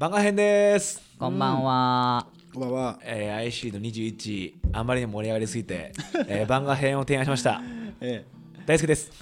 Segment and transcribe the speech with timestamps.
[0.00, 2.26] 番外編です、こんばんは。
[2.54, 2.98] こんばんは。
[3.02, 5.92] えー、IC の21あまりにも盛り上がりすぎて、
[6.26, 7.60] えー、番外編を提案しました
[8.00, 8.24] え
[8.64, 9.12] 大輔です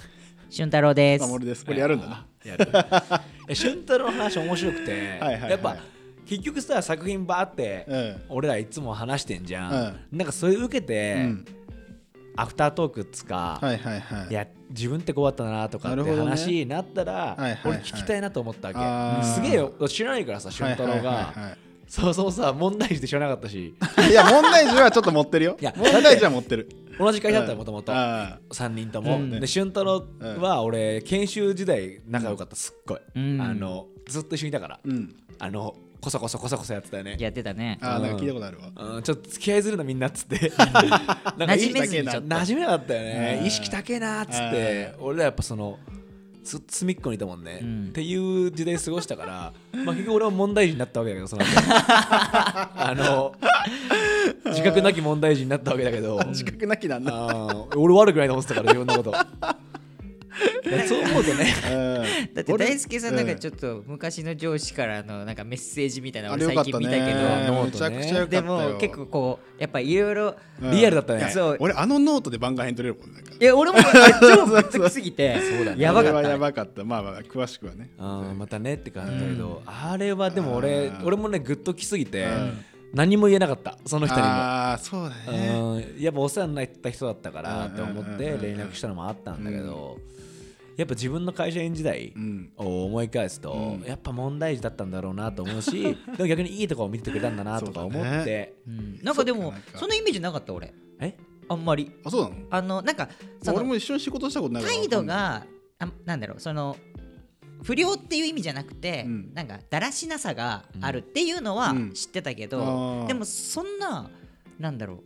[0.49, 1.27] 俊太郎でえ、す。
[1.27, 1.65] 守です。
[1.65, 2.25] これやるんだな。
[2.45, 2.65] やる
[3.49, 5.75] え俊太郎の話面白くてはいはいはいやっぱ
[6.25, 11.45] 結局さ作品バーって、うん俺らいつも話してんじゃん、なんかそれ受けて、うん
[12.39, 14.27] アフタートークっつか、はいはいはい。
[14.29, 17.59] いや自分ってこうだったなとかって話になったら、はいはいはい。
[17.65, 19.73] 俺聞きたいなと思ったわけ、すげえよ。
[19.89, 21.33] 知らないからさ俊太郎が、
[21.87, 23.73] そうそうさ問題児で知らなかったし。
[23.81, 25.57] は いいや、問題児はちょっと持ってるよ。
[25.59, 26.69] いや問題児は持ってる。
[26.97, 29.31] 同じ会社だったよもともとあ3人とも、うん。
[29.31, 30.05] で俊太郎
[30.39, 33.41] は俺研修時代仲良かったすっごい、うん。
[33.41, 35.15] あのずっと一緒にいたから、うん。
[35.39, 37.17] あのこそこそこそこそやってたよね。
[37.19, 37.77] やってたね。
[37.81, 38.95] あー、なんか聞いたことあるわ。
[38.95, 40.51] うん、ちょっと付き合いずるなみんなっつって。
[40.57, 40.83] なんか
[41.37, 42.27] 馴染めずにちょっと。
[42.29, 43.37] 馴染めなかったよね。
[43.41, 43.45] うん。
[43.47, 44.93] 意識高えなっつって。
[44.99, 45.77] 俺らやっぱその
[46.43, 47.85] ず隅っこにいたもんね、うん。
[47.89, 51.49] っていう時代過ごしたから、まあ、結局俺は問題児になったわけだけどその後。
[51.61, 53.35] あの
[54.45, 56.19] 自覚なき問題児になったわけだけど。
[56.29, 57.55] 自覚なきなんだ。
[57.75, 59.13] 俺悪くないと思ってたから自分のこと
[60.87, 67.13] そう思うとねうんだって大輔さんなんかちょっと昔の上司からのなんかメッセージみたいなの最近見たけね。
[67.47, 68.69] ノーめトねちゃくちゃよかったどでよ。
[68.73, 71.25] も結構こうやっぱいろいろうんリアルだったね
[71.59, 73.13] 俺、あのノートで番外編取れるもん。
[73.13, 73.77] なんかいや俺も
[74.21, 76.29] 超ぶっつくすぎてそうだねやばかったね。
[76.29, 76.83] やばかった。
[76.83, 77.89] まあまあ、詳しくはね。
[77.97, 84.27] うんまたねって感じだけど、あれはでも俺俺もねグッときすぎて、うん何も言えなかったその人にも。
[84.27, 85.49] ああ、そうだね。
[85.49, 89.99] うんやっぱお世話になった人だったからって思って連絡したのもあったんだけど、
[90.79, 92.53] やっぱ自分の会社員時代うん。
[92.55, 93.85] を思い返すと、うん。
[93.85, 95.83] やっぱ問題児だったんだろうなと思うし
[96.15, 98.99] でも逆にいいところを見ててくれたんだなとか思って、うん。
[99.03, 100.73] なんかでもそのイメージなかった俺。
[101.01, 101.17] え？
[101.49, 101.91] あんまり。
[102.05, 102.35] あ、そうなの？
[102.49, 103.09] あのなんか
[103.41, 104.75] その俺も一緒に仕事したことないから。
[104.75, 105.45] 態度が
[105.79, 106.77] あなんだろうその
[107.61, 109.33] 不良っていう意味じゃなくて、うん。
[109.33, 111.91] なんかだらしなさがあるっていうのはうん。
[111.91, 114.09] 知ってたけど、でもそんな
[114.57, 115.03] なんだろう。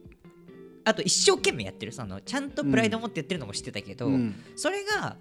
[0.85, 1.91] あと一生懸命やってる。
[1.93, 4.35] そのちゃんとプライド持ってやってるのも知ってたけど、うん。
[4.55, 5.17] それが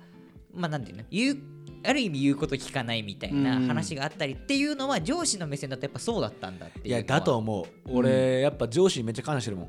[0.55, 1.05] まあなんていうの？
[1.11, 1.39] 言う
[1.85, 3.67] ある意味言うこと聞かないみたいなうん。
[3.67, 7.67] 話があったりっていうのは上司の目線だとやっぱそうだったんだっていういやだと思う。
[7.91, 9.69] 俺、やっぱ上司にめっちゃ感謝してるもん。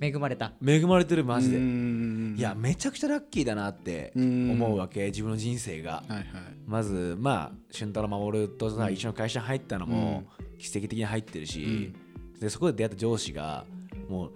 [0.00, 0.52] 恵まれた。
[0.64, 2.36] 恵まれてるマジで、うん。
[2.38, 6.24] いやめちゃくちゃラッキーだなって思うわけ自分の人生が、はいはい。
[6.66, 10.24] まずまあ俊太郎守とさ、一緒の会社に入ったのも
[10.58, 11.92] 奇跡的に入ってるし、
[12.40, 13.64] でそこで出会った上司が
[14.08, 14.32] もう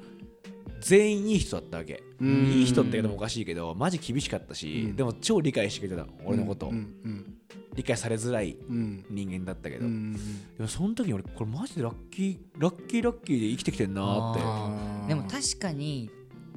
[0.81, 2.29] 全員いい人だったわけ、うん。
[2.53, 4.97] いい人って言うのもおかしいけどマジ厳しかったし、うん。
[4.97, 6.67] でも超理解してくれてたの俺のこと。
[6.67, 7.35] を、うんうん。
[7.75, 9.05] 理解されづらいうん。
[9.11, 10.21] 人間だったけど、うんで
[10.59, 15.09] もその時に俺これマジでラッキーラッキーラッキーで生きてきてんなーって。
[15.09, 16.11] でも確かに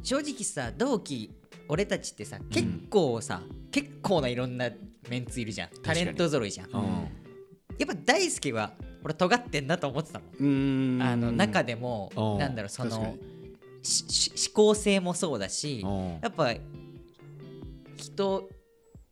[0.04, 1.32] 正直さ同期
[1.68, 4.70] 俺たちってさ結構さ、結構ないろんな
[5.10, 5.70] メンツいるじゃん。
[5.82, 6.84] タレント揃いじゃん、うん。
[7.78, 8.74] やっぱ大輔は
[9.04, 11.02] 俺尖ってんなと思ってたもん、うん。
[11.02, 12.40] あの中でも、うん。
[12.40, 13.16] なんだろうその確かに。
[13.16, 13.41] しし
[13.84, 16.20] 思考性もそうだし、うん。
[16.22, 16.54] やっぱ
[17.98, 18.50] 人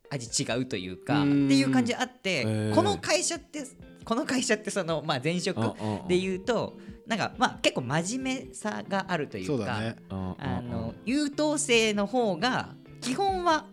[0.09, 1.45] 味違うというかうん。
[1.45, 2.75] っていう感じあって、へー。
[2.75, 3.63] この会社って
[4.05, 5.59] この会社ってその、まあ、前職
[6.07, 9.95] で言うとなんかまあ結構真面目さがあるというかね。
[10.09, 10.35] うん。
[10.39, 13.65] あの優等生の方が基本は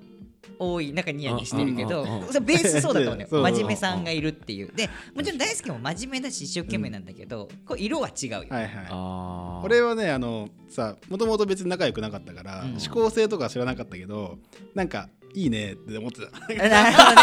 [0.58, 2.04] 多いなんかニヤニヤしてるけど
[2.42, 4.72] ベースそうだと思うね 真面目さんがいるっていう。
[4.74, 8.70] でもちろん大輔も真面目だし一生懸命なんだけど、こう色は違うよ、はいはい。
[8.88, 9.64] あー。
[9.64, 12.70] 俺はねあのさもともと別に仲良くなかったから、うん。
[12.72, 14.38] 思考性とか知らなかったけど
[14.74, 16.30] なんかいいねって思ってた。
[16.68, 17.22] なるほどね。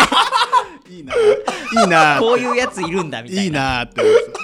[0.89, 1.13] いいな。
[1.15, 2.17] いいな。
[2.19, 3.43] こういうやついるんだみたいな。
[3.43, 4.39] いいなって思ってた。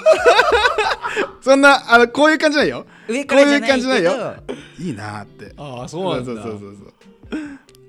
[1.42, 2.86] そんなあのこういう感じないよ。
[3.08, 4.36] 上からじゃないけこういう感じないどよ。
[4.78, 5.52] いいなって。
[5.56, 6.26] あーそうなんだ。
[6.26, 6.94] そうそうそうそう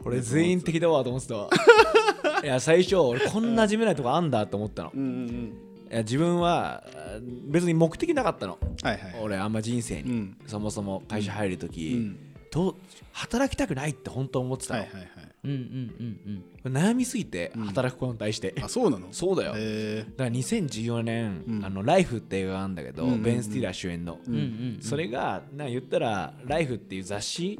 [0.03, 1.49] 俺全員敵だわと思ってたわ。
[2.43, 4.91] いや最初俺こんな真面目なとこあんだと思ったの。
[4.95, 5.53] うんうんうん。
[5.91, 7.19] いや自分はあ
[7.49, 8.57] 別に目的なかったの。
[8.81, 9.15] はいはい。
[9.21, 10.37] 俺あんま人生に、うん。
[10.47, 12.17] そもそも会社入るとき、うん。
[12.51, 12.75] どう
[13.13, 15.09] 働きたくないって本当思ってたの、はいはいはい。
[15.43, 15.57] うんうん
[15.99, 16.73] うんうん。
[16.73, 17.65] 悩みすぎてうん。
[17.65, 19.07] 働くことに対して、あそうなの？
[19.11, 21.65] そうだよ、へだから2014年、うん。
[21.65, 23.23] あのライフって映画があるんだけど、うんうんうん。
[23.23, 27.59] ベン・スティーラー主演の、うんうんうんそれがな言ったらライフっていう雑誌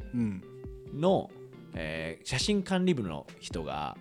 [0.93, 1.29] の、
[1.75, 3.97] えー写真管理部の人が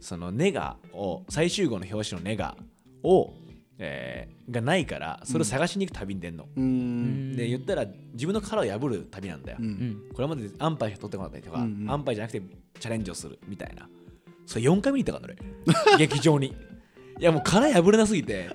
[0.00, 2.56] そのネガを最終号の表紙のネガ
[3.02, 3.32] を、
[3.78, 7.36] えーがないからそれを探しに行く旅に出んの、うーん。
[7.36, 9.70] で言ったら自分の殻を破る旅なんだよ、ううん。
[9.70, 11.90] んこれまで安牌しか取ってこなかったりとか、うんうん。
[11.90, 12.42] 安牌じゃなくて
[12.78, 13.88] チャレンジをするみたいな。
[14.46, 15.34] それ4回見に行ったから
[15.88, 15.98] 俺。
[15.98, 16.54] 劇場に。
[17.18, 18.50] いやもう殻破れなすぎて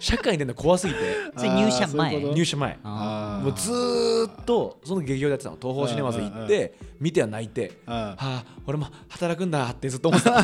[0.00, 1.00] 社会に出るの怖すぎて。
[1.36, 2.20] それ入社前。
[2.20, 2.78] 入社前。
[2.84, 10.36] あもうずーっとその劇場でやってたの東宝シネマズ行って見ては泣いてあはあ俺も働くんだってずっと思ってた。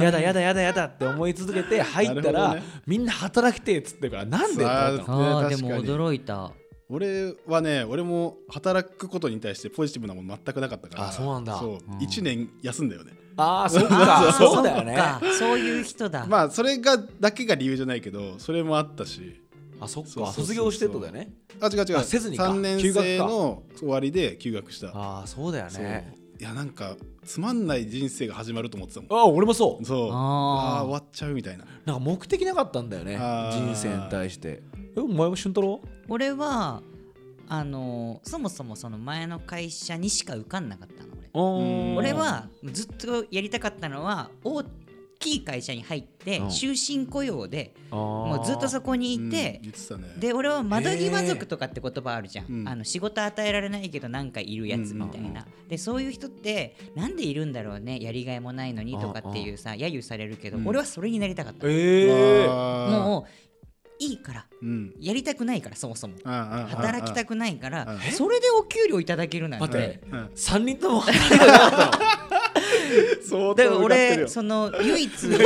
[0.00, 2.62] やだやだやだやだって思い続けて 入ったら、ね。
[2.86, 6.52] みんな働きてえっつってるからなんでって思ったのあーでも驚いた。
[6.90, 11.08] 俺はね俺も働くことに対してポジティブなもの全くなかったから。
[11.08, 11.58] あそうなんだ。
[11.58, 11.98] そううん。
[11.98, 13.94] 1年休んだよねああそっあか。
[14.28, 14.98] ーそうだよね。
[15.38, 16.26] そういう人だ。
[16.26, 19.40] まあそれがだけが理由じゃないけどそれもあったし。
[19.80, 21.32] あそっそうそうそうか卒業してとだよね。
[21.60, 21.98] あ違う違う。
[21.98, 22.50] あせずにか。
[22.50, 24.88] 3年休学か生の終わりで休学した。
[24.88, 26.14] ああそうだよね。
[26.40, 29.12] いやなんかつまんない人生が始まると思ってたもん。
[29.12, 29.84] ああ俺もそう。
[29.84, 30.10] そう。
[30.10, 30.80] あー。
[30.80, 31.64] あ終わっちゃうみたいな。
[31.84, 33.16] なんか目的なかったんだよね。
[33.52, 34.62] 人生に対して。
[34.96, 35.80] えお前も俊太郎？
[36.08, 36.82] 俺は
[37.48, 41.96] あのそもそもその前の会社にしか受かんなかったの俺うん。
[41.96, 44.62] 俺はずっとやりたかったのは大
[45.18, 46.50] きい会社に入ってうん。
[46.50, 49.60] 終身雇用でももうずっとそこにいうんて
[50.18, 60.68] で俺は窓際族とかって言葉あるじゃん、うんあの仕事与えられないけどなんかいるやつみたいな、でそういう人ってなんでいるんだろうねやりがいもないのにとかっていうさ揶揄されるけど、うん。
[60.68, 63.47] 俺はそれになりたかった、もう
[63.98, 64.94] いいからうん。
[65.00, 66.14] やりたくないからそもそも。
[66.24, 68.12] 働働きたくくないからえ？
[68.12, 69.68] それでお給料いただけるなんて。
[69.68, 70.00] て。
[70.36, 72.18] 3人とも働いてなかったの
[73.28, 75.38] 相だから俺その唯一受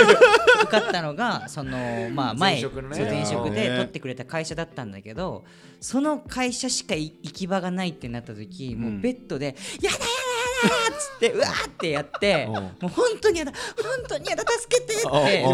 [0.70, 5.44] かったのが そのまあ前前職で取ってくれた会社だったんだけど
[5.80, 10.06] その会社しかい行き場がないってなった時もうベッドで「やだやだやだ!」
[10.62, 12.52] っつってうわーってやってうん。
[12.54, 15.44] もう本当にやだ本当にやだ助けてってね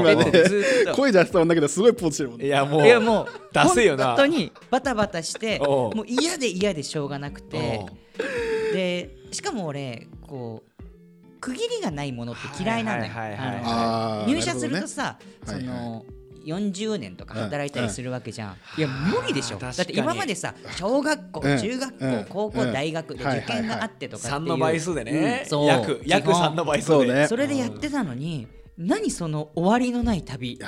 [0.85, 0.95] っと。
[0.95, 2.47] 声出したんだけどすごいポーズしてるもんね。
[2.47, 4.09] いやもういやもうダセえよな。
[4.09, 7.87] 本当にバタバタしてもう嫌で嫌でしょうがなくて。
[7.91, 8.09] お
[8.75, 10.69] でしかも俺こう
[11.41, 13.13] 区切りがないものって嫌いなのよ。
[14.27, 16.05] 入社するとさ、その
[16.49, 19.59] 40年とか働いたりするわけじゃん、んいや無理でしょ。
[19.59, 21.59] だって今までさ小学校、うん。
[21.59, 22.27] 中学校、うん。
[22.29, 25.41] 高校、うん大学で受験があってとかっていう、3の倍数でね。
[25.43, 25.49] うん。
[25.49, 25.67] そう。
[25.67, 26.95] 約約基本3の倍数で。
[26.95, 27.27] そうね。
[27.29, 30.59] それでやってたのに何その終わりのない旅。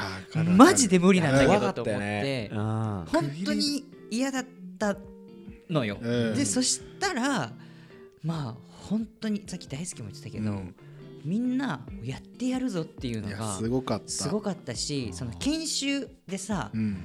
[0.57, 3.07] マジで無理なんだけどと思って、本
[3.45, 4.47] 当に嫌だっ
[4.79, 4.97] た
[5.69, 6.35] のよ、うん。
[6.35, 7.53] でそしたら
[8.23, 8.55] まあ
[8.89, 10.75] 本当にさっき大輔も言ってたけど、うん
[11.25, 14.01] みんなやってやるぞっていうのがすごかっ
[14.57, 14.75] た。
[14.75, 16.99] しその研修でさ、うん。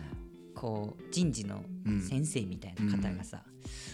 [0.56, 1.64] こう人事の
[2.08, 3.44] 先生みたいな方がさ、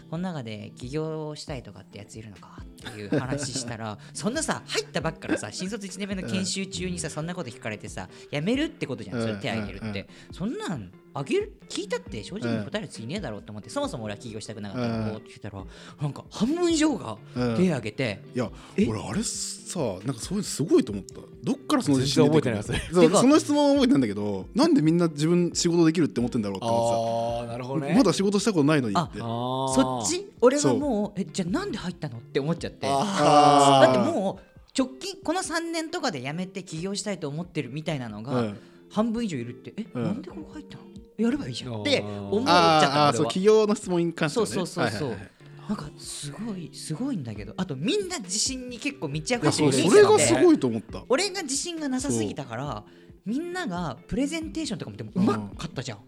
[0.09, 9.21] この中で起業したいとかってやついるのかっていう話したら そんなさ入ったばっかからさ新卒1年目の研修中にさそんなこと聞かれてさ辞めるってことじゃん。
[9.21, 11.53] それ手挙げるって、そんなんあげる？
[11.67, 12.23] 聞いたって？
[12.23, 15.63] 正直に答えるやついねえだろうと思ってそもそも俺は起業したくなかったからうって聞いたら
[16.01, 17.57] なんか半分以上がうん。
[17.57, 18.87] 手挙げて、いやえ？
[18.87, 21.15] 俺あれさなんかそういうのすごいと思った。
[21.43, 22.73] どっからその自信覚えてないそ
[23.09, 27.87] その質問は覚えてないんだけどなんでみんな自分仕事できるって思ってんだろうって思ああなるほどね。
[27.87, 29.19] ってさまだ仕事したことないのにって。
[29.19, 30.31] そっち？
[30.39, 32.87] 俺はもうえじゃあなんで入ったのって思っちゃって。
[32.87, 34.43] だあってもう
[34.77, 38.57] 直近この3年とかで辞めて起業したいと思ってるみたいなのが、うん。
[38.89, 39.73] 半分以上いるって。
[39.77, 40.03] え、うん。
[40.03, 40.83] なんでここ入ったの？
[41.21, 41.81] やればいいじゃん。
[41.81, 44.51] って思っちゃったあーそう企業の質問に関してはね。
[44.51, 45.09] そうそうそうそう。
[45.09, 45.31] はいはいはい。
[45.69, 51.03] なんかすごいすごいんだけどあとみんな自信に結構満ち溢れてるそれがすごいと思った。
[51.07, 52.83] 俺が自信がなさすぎたから
[53.25, 55.99] みんながプレゼンテーションとかもでもうまかったじゃん、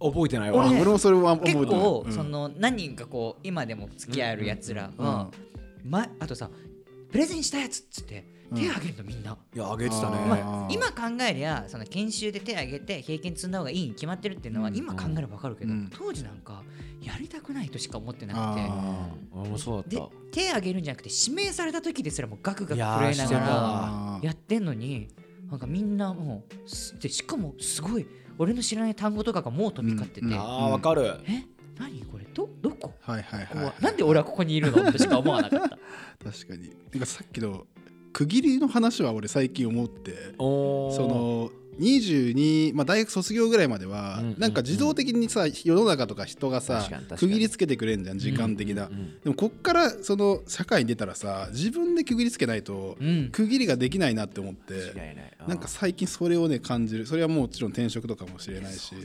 [0.00, 0.68] 覚えてないあわ。
[0.68, 2.12] 俺もそれは覚えてる結構、うん。
[2.12, 5.30] その何人かこう今でも付き合えるやつらうんが、
[5.84, 6.50] ま、あとさ
[7.10, 10.16] プレゼンしたやつっつってうん手挙げるのみんな、いやあげてたね。
[10.26, 14.76] まあ、今考えりゃその研修で手挙げて経験積んだ方がいいに決まってるっていうのはうん。
[14.76, 15.90] 今考えれば分かるけど、うん。
[15.92, 16.62] 当時なんか
[17.02, 22.80] やりたくないとしか思ってなくあうん俺もそうだっ手挙げるんじゃなくて指名された時ですらもうガクガク震
[23.12, 23.38] えなが
[24.20, 25.08] らやってんのに
[25.50, 30.32] なんかみんなもうすでしかもすごい俺の知らない単語とかがもう飛び交ってて、うん。
[30.32, 31.20] たあーわかる。
[31.26, 31.44] え？
[31.78, 32.24] 何これ？
[32.34, 32.92] どどこ？
[33.00, 34.92] はいはいここははいなんで俺はここにいるの？
[34.92, 35.68] としか思わなかった。
[36.30, 36.68] 確かに。
[36.68, 37.66] てかさっきの
[38.18, 48.88] 区切りの話は俺最近思ってその22、まあ、大学卒業ぐらいまでは、うんなんか自動的にさ世の中とか人がさ区切りつけてくれんじゃん時間的な、
[49.22, 53.28] でもこっからその社会に出たらさ自分で区切りつけないとうん。
[53.30, 57.06] 区切りができないなって思って、なんか最近それをね感じる。
[57.06, 58.96] それはもちろん転職とかもしれないし。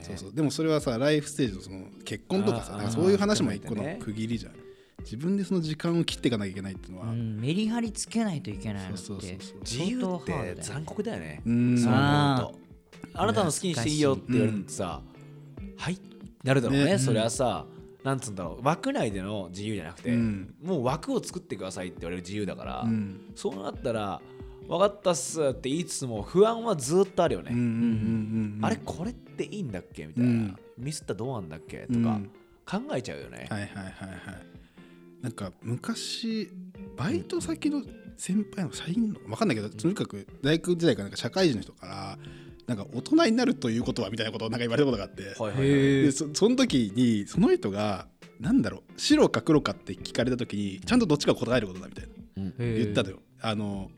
[0.00, 4.52] そうそうでもそれはさライフステージのその結婚とかさそういう話も一個の区切りじゃん
[5.02, 9.58] 自分でその時間を切っていかなきゃいけないっていうのは、うんメリハリつけないといけないのってそうそうそうそう。
[9.60, 11.42] 自由って残酷だよね。
[11.44, 11.78] うん。
[11.78, 12.58] そううと。
[13.14, 15.02] あなたの好きにしていいよって言われるとさ
[15.76, 15.98] はい？
[16.44, 16.84] なるだろうね。
[16.84, 16.98] ね。
[16.98, 17.66] それはさ
[18.04, 18.66] なんつうんだろう。
[18.66, 20.54] 枠内での自由じゃなくてうん。
[20.62, 23.20] もう枠を作ってくださいって言われる自由だからうん。
[23.34, 24.20] そうなったら
[24.68, 27.50] 分かったっすって言いつつも不安はずっとあるよね。
[27.52, 27.70] うんうんうん
[28.56, 30.48] うんあれこれっていいんだっけみたいうん。
[30.48, 32.30] なミスったらどうなんだっけとかうん。
[32.64, 34.51] 考えちゃうよね、はいはいはいはい
[35.22, 36.50] なんか昔
[36.96, 37.82] バイト先の
[38.16, 42.18] 先輩の社員の分かんないけどとにかく大学時代からなんか社会人の人から
[42.66, 45.68] なんか大人になるということはみたいなことをなんか言われたことがあって、はいはいはい。
[45.68, 48.06] でそその時にその人が
[48.40, 52.42] なんだろう白か黒かって聞かれた時にちゃんとどっちかを答えることだみたいな。
[52.42, 52.54] うん。
[52.58, 53.18] 言ったのよ。
[53.40, 53.90] あの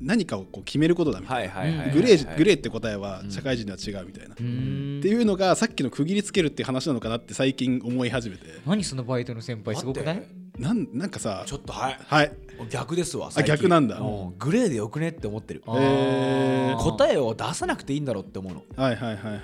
[0.00, 4.98] 何かをこう決めることだみたいな、グレーグレーって答えは社会人では違うみたいな、うーん。
[4.98, 8.42] っていうのがさっきの区切りつけるっていう話なのかなって最近思い始めて。
[8.66, 10.26] 何そのバイトの先輩すごくない？
[10.58, 11.98] なんなんかさちょっとはい。
[12.06, 12.32] はい。
[12.70, 13.54] 逆ですわ最近。
[13.54, 13.98] 逆なんだ。
[13.98, 15.62] うグレーでよくねって思ってる。
[15.66, 16.82] あえー。
[16.82, 18.64] 答えを出さなくていいんだろうって思うの。
[18.76, 19.42] はいはいはいはい。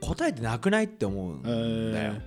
[0.00, 2.20] 答えってなくないって思うんえだよ、ー。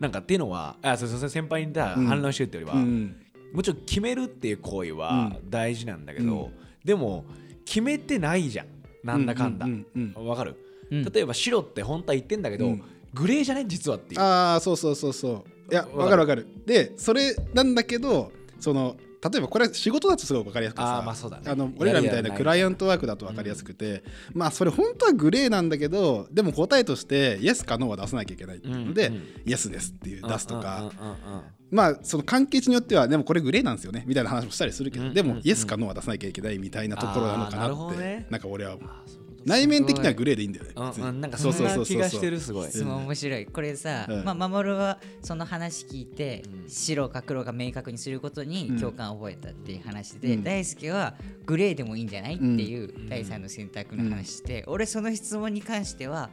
[0.00, 2.06] なんかっていうのはあそうそうそう先輩にだうん。
[2.06, 3.16] 反論してるってよりは、うん。
[3.52, 6.52] もちろん決めるっていう行為はう大事なんだけど、うん。
[6.84, 7.24] でも
[7.64, 8.66] 決めてないじゃん。
[9.04, 9.66] なんだかんだ。
[9.66, 10.56] ううんうんわかる、
[10.90, 11.04] うん。
[11.04, 12.82] 例えば白って本当は言ってんだけど、うん
[13.14, 14.20] グレーじゃない実はっていう。
[14.20, 15.72] ああそうそうそうそう。
[15.72, 16.20] いやわかる。
[16.22, 21.50] わかるでそれなんだけどその例えばこれは仕事だとすごい分かりやすくてさあーまあそうだね。
[21.50, 24.02] あの俺らみたいなクライアントワークだと分かりやすくて、
[24.32, 28.86] まあそれ本当はグレーなんだけどでも答えとしてイエスかノーは出さなきゃいけないっていう。
[28.86, 29.22] ので、うんうん。
[29.44, 38.26] イエスですっていう出すとか、うんうんうんうんまあその関係値によってはでもこれグレーなんですよねみたいな話もしたりするけど、でもイエスかノーは出さなきゃいけないみたいなところなのかななって。
[38.28, 38.76] なんか俺は
[39.44, 41.20] 内面的にはグレーでいいんだよね、うん。
[41.20, 41.84] なんかそんそうそうそう。
[41.86, 42.68] 気がしてるすごい。
[42.68, 43.46] 質問面白い。
[43.46, 44.24] これさ、うん。
[44.24, 46.68] まあ守はその話聞いて、うん。
[46.68, 48.80] 白か黒か明確にすることにうん。
[48.80, 50.44] 共感を覚えたっていう話で、うん。
[50.44, 51.14] 大輔は
[51.46, 53.08] グレーでもいいんじゃないっていううん。
[53.08, 56.30] 第三の選択の話して、俺その質問に関しては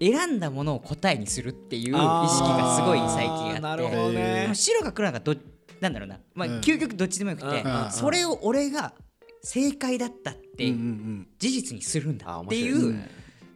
[0.00, 3.60] 選んだものを答えにするっていう意識がすごい最近あって。
[3.60, 4.40] なるほどえね。
[4.42, 5.36] でも白か黒かど
[5.80, 6.60] なんだろうな、まあうん。
[6.60, 8.94] 究極どっちでもよくて、それを俺が
[9.42, 12.96] 正解だったってうんうん事実にするんだっていう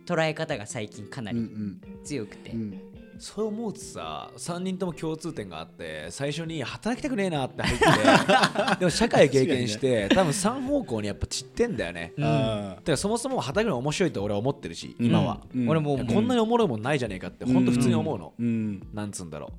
[0.04, 2.80] 捉え方が最近かなうんうりん強くて、うん。
[3.18, 7.84] そう思うとさ3人とも共通点があって最初に働きたくねえなって入って
[8.78, 12.24] でも社会経験して多分3方向にやっぱ散ってんだよね、うん。
[12.24, 15.68] あだからそもそも働くの面白いと俺は思ってるし今は、うん。
[15.68, 18.82] 俺もこんなにおもろいもんないじゃねえかって本当普通に思うの、ーうん。
[18.92, 19.50] なんつうんだろう、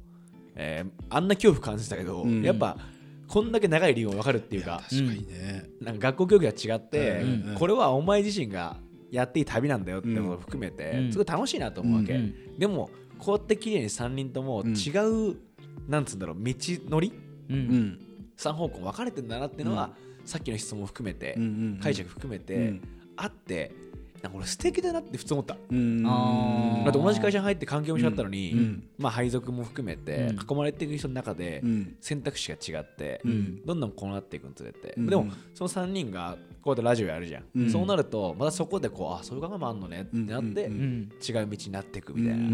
[0.56, 2.44] えーあんな恐怖感じたけど、うん。
[2.44, 2.78] やっぱ
[3.28, 8.78] こんだけ長い理由も分かるっていうか確かにね、なんか学校教育が違って、うんこれはお前自身が
[9.12, 15.38] やっていい旅なんだよってことを含めて、うんすごい楽しいなと思うわけ、うんでもこうやって綺麗に3人とも違う、
[15.88, 16.54] なんつうんだろう道
[16.90, 17.14] のり
[17.50, 17.60] ううん。
[17.60, 18.00] ん
[18.38, 19.90] 3方向分かれてんだなっていうのは、
[20.24, 21.36] さっきの質問を含めて、
[21.82, 22.82] 解釈含めて、うん。
[23.16, 23.72] あって
[24.22, 25.58] なんか俺素敵だなって普通思った。
[25.70, 26.04] うん。
[26.06, 26.84] あー。
[26.86, 28.84] だって同じ会社に入って環境も一緒だったのに、うん。
[28.98, 30.36] まあ配属も含めてうん。
[30.36, 31.96] 囲まれていく人の中でうん。
[32.02, 33.66] 選択肢が違って、うん。
[33.66, 35.08] どんどんこうなっていくにつれて、うん。
[35.08, 37.70] でもその3人がこうやってラジオやるじゃん、うん。
[37.72, 42.50] そうなるとまたそこでこうあそういう考えもあんのねってなって、違う道になっていくみたいな、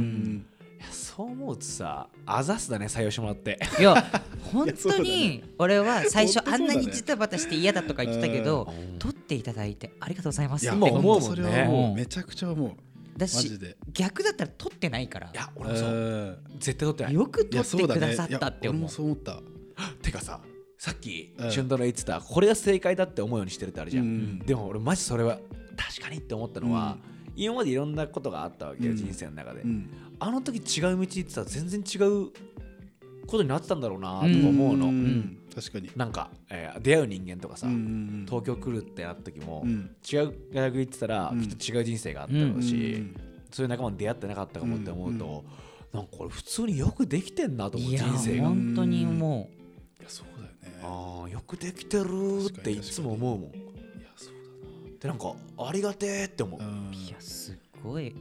[0.91, 3.59] そう思うとさあざすだね採用してもらって。
[3.79, 3.95] いや
[4.51, 8.99] 本当に俺は最初あんなにジタバタして嫌だとか言ってたけどうん。
[8.99, 10.63] 取っていただいてありがとうございます。
[10.63, 11.27] いやって今思うもんね。
[11.27, 11.89] それはもう。
[11.89, 11.95] うん。
[11.95, 12.69] めちゃくちゃ思う。
[12.69, 12.75] マ
[13.17, 13.77] だしジで。
[13.91, 15.27] 逆だったら取ってないから。
[15.27, 15.89] いや俺もそう。
[15.89, 16.37] うん。
[16.59, 17.13] 絶対取ってない。
[17.13, 18.81] よく取ってくださったって思う。
[18.83, 19.39] もそう思った。
[20.01, 20.41] てかさ
[20.77, 21.51] さっきうん。
[21.51, 24.39] 俊太郎言ってたこれが正解だって思うようにしてるってあるじゃん、うん。
[24.39, 25.39] でも俺マジそれは
[25.77, 26.97] 確かにって思ったのは、
[27.35, 28.97] 今までいろんなことがあったわけよ、うん。
[28.97, 29.89] 人生の中で、うん
[30.25, 32.31] あの時違う道行ってたら全然違う
[33.27, 35.37] ことになってたんだろうなとか思うの、ん。
[35.53, 35.89] 確かに。
[35.95, 39.95] なんか、えー出会う人間とかさ、うんうん東京来るってなった時も、うん。
[40.11, 41.41] 違う大学行ってたら、うん。
[41.41, 43.15] きっと違う人生があったろうし、うん
[43.51, 45.43] そういう仲間に出会ってなかったかもって思うと、
[45.93, 48.47] なんかこれ普通によくできてんなと思ういや人生が。
[48.47, 49.49] 本当に思
[49.99, 50.79] いやそうだよね。
[50.81, 52.05] あーよくできてる
[52.47, 53.49] っていつも思うもん。
[53.51, 53.53] い
[54.01, 54.33] やそう
[54.99, 56.65] でなんかありがてえって思うだ。
[56.65, 56.93] なうんう。
[56.95, 58.15] いやすごい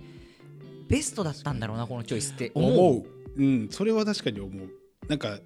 [0.93, 2.53] ベストだったんだろうなこのチョイスって。
[2.55, 3.05] 思う。
[3.37, 3.43] う。
[3.43, 3.69] ん。
[3.71, 4.69] それは確かに思う。
[5.09, 5.39] なんか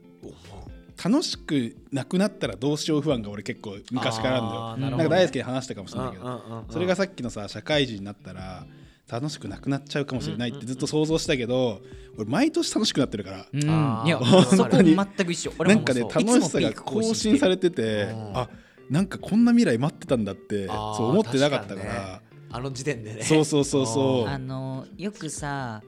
[1.02, 4.90] 楽しくなくなったらどうしよう不安が俺結構昔からあるんだよ。
[4.90, 8.66] なんか大好きに話したかもしれないけどそれがさっきのさ社会人になったら
[9.08, 11.80] 楽しくなくなっちゃうかもしれないってずっと想像したけど
[12.16, 13.46] 俺毎年楽しくなってるから。
[13.52, 14.06] うん。
[14.06, 15.52] いやそこ全く一緒。
[15.62, 18.48] なんかね楽しさが更新されててうんあ
[18.90, 22.25] なんかこんな未来待ってたんだってそう思ってなかったか確らね
[22.56, 23.22] あの時点でね。
[23.22, 24.28] そうそうそうそう。
[24.28, 25.82] あのよくさ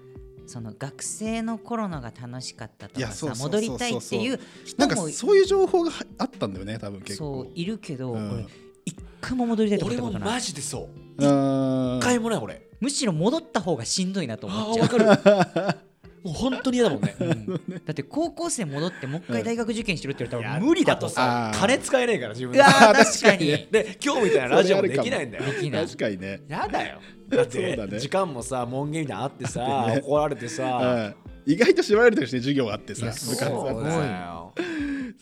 [0.46, 4.40] その学生の頃のが楽しかったといかさ戻りたいっていう
[4.76, 7.44] なんか人もそういう情報がはあったんだよね多分結構。
[7.44, 8.30] そういるけど、うん。
[8.32, 8.46] 俺
[8.84, 10.34] 一回も戻りたいと思っ俺もたことない。
[10.34, 11.25] マジでそう。
[11.25, 12.68] うん一回もない俺。
[12.80, 14.87] むしろ戻った方がしんどいなと思っちゃう。
[14.87, 15.78] あーわかる
[16.25, 17.14] もう本当に嫌だもんね。
[17.87, 21.08] だって高校生戻ってもう一回大学受験してるって言われたら無理だと。
[21.08, 22.62] さ金使えねえから自分で。
[22.62, 23.46] 確かに。
[23.70, 25.44] で今日みたいなラジオもできないんだよ。
[25.44, 25.84] できない。
[25.87, 26.40] 確かにね。
[26.48, 27.00] やだよ。
[27.28, 27.88] だっそうだね。
[27.88, 30.00] て時間もさ門限みたいなのあってさね。
[30.04, 31.14] 怒られてさ。
[31.46, 31.52] うん。
[31.52, 33.06] 意外と縛られてるしね授業あってさ。
[33.06, 34.54] 部活そうあってだよ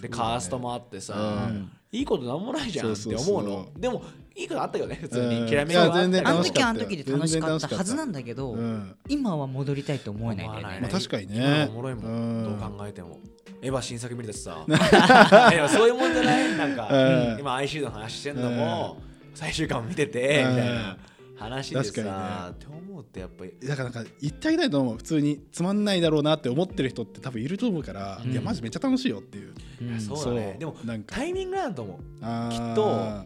[0.01, 1.15] でカーストもあってさ、
[1.49, 1.71] うん。
[1.93, 3.39] いいことなんもないじゃんってそうそうそう。
[3.39, 3.81] 思うの。
[3.81, 4.03] でも
[4.35, 5.41] いいことあったよね普通に。
[5.43, 5.49] うん。
[5.49, 10.79] きらめきはあの時はあの時で楽しかったはずなんだけど、うん今は戻りたいと思えないんだよね。
[10.83, 11.69] まあ確かにね。
[11.71, 12.43] おもろいもうん。
[12.43, 13.19] んどう考えても。
[13.63, 14.59] エヴァ新作見れたしさ
[15.71, 16.57] そういうもんじゃない？
[16.59, 17.41] なんか、うん。
[17.41, 18.99] 今アイシードの話してんのも、
[19.35, 20.51] 最終巻も見てて、うん。
[20.51, 20.97] みたいな
[21.37, 23.53] 話でさ、って思うってやっぱり。
[23.63, 28.33] だからなんか言ってあげたいと思う普通につまんないだろうなって思ってる人って多分いると思うから、うん。
[28.33, 30.01] いやマジめっちゃ楽しいよっていう、うん。
[30.01, 30.57] そうだね。
[30.59, 31.17] でもなんか。
[31.17, 32.53] タイミングなんだと思う。
[32.53, 33.25] きっと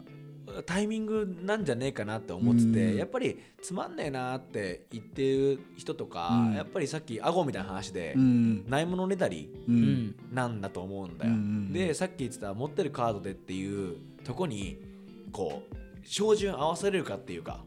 [0.66, 2.96] タイミングなんじゃねえかなって思ってて、うん。
[2.96, 6.54] やっぱりつまんねえなって言ってる人とか、うん。
[6.54, 8.68] やっぱりさっきアゴみたいな話で、うん。
[8.68, 9.48] ないものねだり
[10.32, 11.72] なんだと思うんだよ、うんうん。
[11.72, 14.78] でさっき言ってた持ってるカードでっていうとこに
[15.30, 17.64] こう照準合わせれるかっていうか、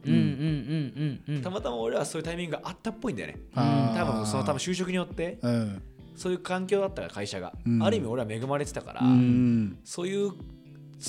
[1.42, 3.40] たまたま俺はそういうタイミングがあったっぽいんだよね。
[3.54, 5.40] 多分その多分就職によって。
[5.42, 5.82] うん。
[6.16, 7.84] そういう環境だったから会社が、うん。
[7.84, 9.78] ある意味俺は恵まれてたから、うん。
[9.84, 10.32] そういう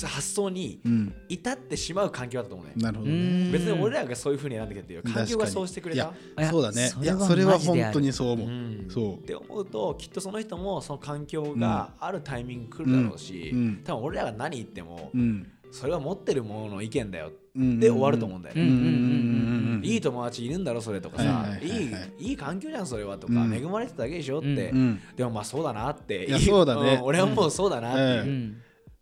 [0.03, 1.15] 発想にうん。
[1.29, 2.73] 至ってしまう環境だと思うね。
[2.77, 3.17] なるほどね。
[3.17, 3.53] うん。
[3.53, 6.13] 別に俺らがそういうふうに選んできたっていう環境がそうしてくれた。
[6.51, 6.89] そうだね。
[6.89, 9.15] それはいやそれは本当にそう思う、うんそう。
[9.17, 13.59] って思うときっとその人もその環境があるタイミング来るだろうし、うん。
[13.59, 13.77] うん。
[13.85, 15.51] 多分俺らが何言っても、うん。
[15.71, 18.55] それは持ってるものの意見だようんで終わると思うんだよ
[19.83, 21.93] いい友達いるんだろそれとかさ、はいはいい。
[21.93, 23.53] はい環境じゃんそれはとか、うん。
[23.53, 25.01] 恵まれてただけでしょって、うん。
[25.17, 26.27] でもまあそうだなって。
[26.27, 26.97] いやそうだね。
[26.97, 27.03] ん。
[27.03, 28.31] 俺はもうそうだなって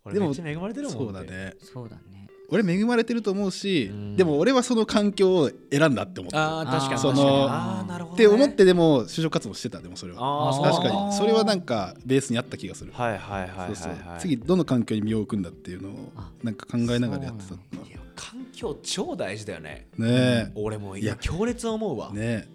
[0.05, 1.53] 俺めっちゃ恵まれてるもんそうだね。
[1.59, 2.27] そうだね。
[2.49, 4.15] 俺恵まれてると思うし、うん。
[4.15, 6.59] でも俺はその環境を選んだって思った。
[6.59, 6.99] ああ確かに。
[6.99, 10.53] そのあーなるほど、ね、って思ってでも就職活動してたでもそれは。
[10.61, 11.13] 確かに。
[11.13, 14.19] それはなんかベースにあった気がする、はいはいはいはい、はい、そうそう。
[14.19, 17.97] 次どの環境に身を置くんだっていうのをあなんか考えながらやってたのいや。
[18.15, 19.87] 環境超大事だよね。
[19.97, 20.51] ね。
[20.53, 21.11] 俺もいいや。
[21.13, 22.47] や強烈思うわ、えね。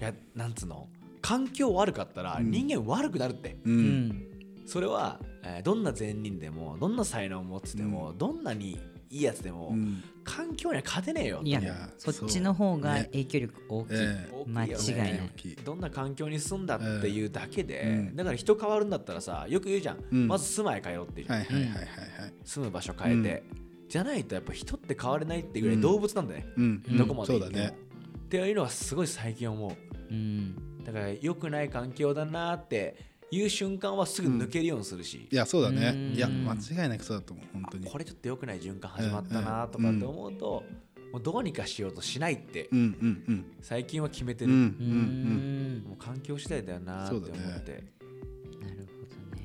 [0.00, 0.88] いやなんつうの？
[1.20, 2.50] 環境悪かったらうん。
[2.50, 4.26] 人間悪くなるって、えううんん。
[4.66, 8.78] それは、えーどんな善人でもどんな才能を持ってても、どんなに
[9.10, 10.02] いいやつでも、うん。
[10.22, 14.44] 環境には勝てねえよいやいやそっちの方が影響力大きい、ええ。
[14.46, 15.30] 間違いない。
[15.64, 18.16] どんな環境に住んだっていうだけで、うん。
[18.16, 20.28] だから人変わるんだったらさよく言うじゃん、うん。
[20.28, 21.38] まず住まい変えろって言うじゃん。
[21.38, 21.78] はいはいはいはい。
[21.78, 23.42] はい住む場所変えて、
[23.88, 26.82] じゃないとやっぱ人って変われないってぐらい動物なんだね、うん。
[26.96, 27.62] どこまでそ行っても。
[27.62, 27.76] うだね。
[28.26, 29.72] っていうのはすごい最近思う。
[30.10, 30.84] うん。
[30.84, 32.96] だから良くない環境だなって
[33.32, 35.88] いう瞬間はすぐ抜けるようにするし、いやそうだね。
[35.88, 36.14] うん。
[36.14, 37.86] いや間違いなくそうだと思う本当に。
[37.86, 40.64] これちょっと良くない循環始まったなとかって思うと、
[41.12, 43.44] もうどうにかしようとしないってうんうんうん。
[43.62, 45.84] 最近は決めてる、うんうんううん。
[45.84, 47.76] んもう環境次第だよなって思って、なるほど
[49.36, 49.40] ね。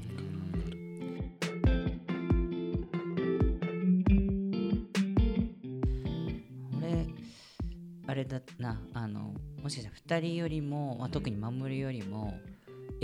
[6.78, 7.08] 俺
[8.08, 12.34] あれだなあのもしかしたら2人よりも、まあ、特に守るよりも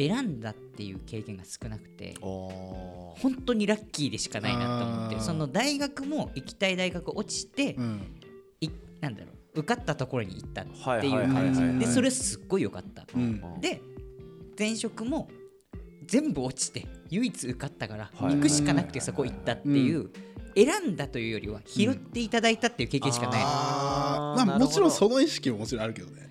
[0.07, 8.01] 選んだっていう経験が少なくて本当にラッキーでしかないなと思ってその大学も行きたい大学落ちて、うん。
[8.61, 13.59] いなんだろう受かったところに行ったっていう感はいじでそれすっごい良かった、うん。
[13.59, 13.81] で
[14.57, 15.27] 前職も
[16.05, 20.09] 全部落ちて唯一受かったからはい行くしかなくてそこ行ったっていう
[20.55, 23.41] 選んだというよりは拾っていただいたっていう経験しかない。
[23.41, 26.29] の、あーまあもちろんその意識ももちろんあるけどね。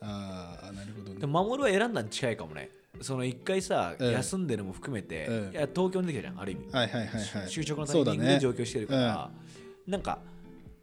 [0.00, 1.20] ああなるほどね。
[1.20, 4.12] でも守は選んだに近いかもねその一回さ、うん。
[4.12, 5.52] 休んでるのも含めて、うん。
[5.52, 7.22] いや東京に出てきたじゃんある意味、はいはいはいはい。
[7.46, 9.30] 就職のタイミングで上京してるから、
[9.86, 10.18] なんか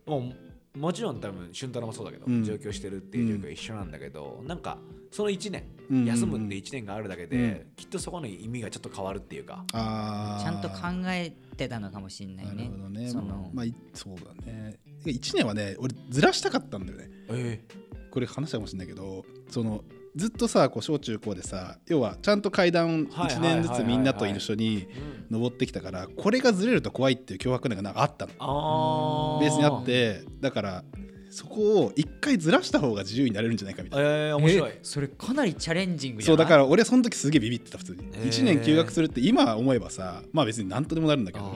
[0.05, 0.31] も
[0.75, 2.43] うもちろん多分俊太郎もそうだけど、うん。
[2.43, 4.77] 上京してるっていう状況は一緒なんだけど、なんか
[5.11, 6.05] その1年、うん。
[6.05, 7.65] 休むって1年があるだけで、うん。
[7.75, 10.43] きっとそこの意味がちょっと変わるっていうか、あー。
[10.43, 13.09] ちゃんと考えてたのかもしれないなねるほどね。
[13.09, 13.49] その。
[13.53, 14.79] まあいそうだね。
[15.05, 17.09] 1年はね俺ずらしたかったんだよね。
[17.29, 17.63] え
[18.11, 19.83] これ話したかもしれないけどその
[20.17, 24.87] ずっとさこう小中高でさ要はちゃんと階段1はいはいはいはい年ずつみんなと一緒に
[25.29, 25.37] うん。
[25.39, 29.39] 登ってきたからこれがずれると怖いっていう脅迫感がなんかあったの。
[29.41, 30.83] ベースにあってだから
[31.29, 34.09] そこを一回ずらした方が自由になれるんじゃないかみたいな。
[34.09, 34.71] えー、面白い。
[34.71, 36.37] えそれかなりチャレンジングじゃない？
[36.37, 38.03] そうだから俺その時すげえビビってた普通に。
[38.03, 38.23] へー。
[38.23, 41.53] 1年休学するって今思えばさまあ別に何とでもなるんだけど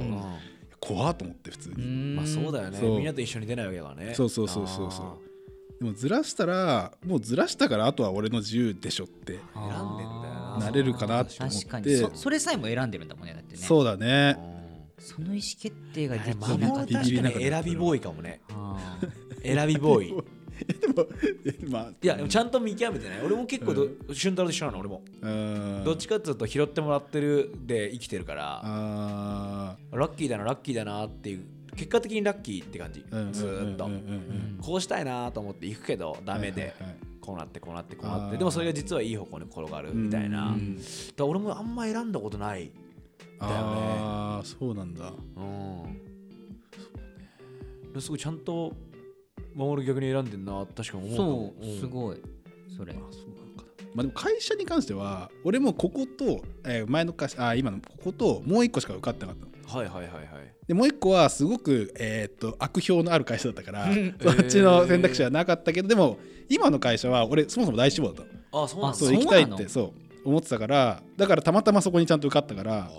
[0.81, 1.85] 怖っと思って普通うに。
[1.85, 2.79] んまあそうだよね。
[2.81, 4.13] みんなと一緒に出ないわけだからね。
[4.13, 5.30] そうそうそうそうそう
[5.81, 10.57] でもずらしたらもうずらしたからあとは俺の自由でしょって選んでんだよな。
[10.59, 11.87] なれるかなって思確かに。
[11.87, 13.57] ってそそれさえも選んでるんだもんねだってね。
[13.57, 14.37] そうだね。
[14.99, 16.67] その意思決定ができでなかった。
[16.67, 18.41] 守る確かに選びボーイかもね。
[18.51, 18.99] あ
[19.41, 20.09] 選びボーイ。
[20.79, 21.07] でも
[21.71, 21.89] まあ。
[21.99, 23.21] いやでもちゃんと見極めてない。
[23.25, 25.81] 俺も結構ど、俊太郎と一緒なの俺も、うん。
[25.83, 28.61] どっちかっていうと拾ってもらってるで生きてるから。
[28.63, 33.89] あラッキーだなラッキーだなっていう結果的にラッキーって感じ、うんずーっと、
[34.61, 36.73] こうしたいなと思って行くけどダメで、
[37.21, 38.37] こうなってこうなってこうなって。
[38.37, 40.77] でもそれが実はいい方向に転がるみたいな、うん。
[40.77, 42.71] だから俺もあんま選んだことない。
[43.39, 43.59] だよね。
[43.59, 45.13] ああそうなんだ。
[45.37, 45.41] う
[47.97, 48.01] ん。
[48.01, 48.73] すごいちゃんと
[49.55, 50.65] 守る逆に選んでんな。
[50.75, 52.17] 確かに思うそうすごい。
[52.75, 52.93] それ。
[52.93, 53.63] あそうなのか。
[53.63, 60.25] なまあでも会社に関しては俺もここと、えー前の会社あ今のここともう一個しか受かってなかったのはいはいはいはい。
[60.67, 64.15] でもう一個はすごく、えー、と悪評のある会社だったからうん。
[64.21, 66.17] そっちの選択肢はなかったけどでも
[66.49, 68.63] 今の会社は俺そもそも大志望だったの。
[68.63, 68.97] あそうなんだ。
[68.97, 69.93] そう行きたいってそ
[70.25, 72.91] う思ってたからだからたまたまそこにちゃんと受かったからあ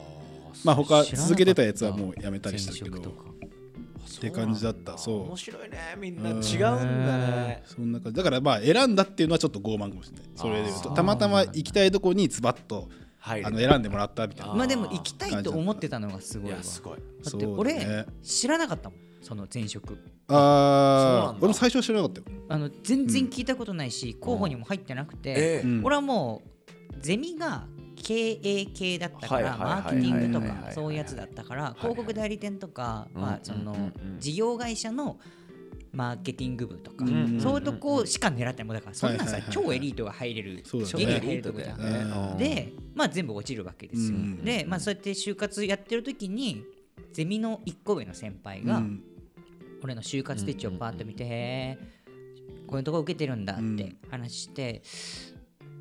[0.65, 4.99] まあ他続けてたやつはもうやめたりしたけどって感じだった。
[4.99, 5.23] そう。
[5.29, 6.31] 面白いねみんな。
[6.31, 6.73] 違ううんんだ
[7.19, 7.63] ね。
[7.67, 8.17] そんな感じ。
[8.17, 10.27] だからまあ選んだっていうのはちょっと傲慢かもしれない。
[10.37, 10.97] それで言うとあー。
[10.97, 12.87] たまたま行きたいとこにズバッとはい
[13.25, 16.63] あの選んでもらったみたいなまあでも行きたいと思ってたのがすごいわ。
[16.63, 16.99] すごい。
[17.25, 18.07] だって俺ね。
[18.23, 19.89] 知らなかったもんその前職。
[19.89, 20.35] そうなんだ。
[20.35, 22.39] ああ俺も最初は知らなかったよ。
[22.49, 26.43] あの全然聞いたことないし候補にも入ってなくて俺はも
[26.91, 34.21] うゼミが経営系だったからマーケティングとかそういうやつだったから広告代理店とかうんまあそのうんうんうん。
[34.21, 35.19] 事業会社の
[35.93, 40.93] マーケティング部とかうんそういうとこしか狙ってもうだからそんなんさ超エリートが入れるそうだね。
[40.93, 44.17] ギリギリ入れるとこじゃんでまあ全部落ちるわけですよ。
[44.17, 46.65] うんでまあそうやって就活やってる時に
[47.13, 49.03] ゼミの1個上の先輩がうん。
[49.85, 54.81] 俺の就活手帳パーッと見て、へーこういうとこ受けてるんだって話して、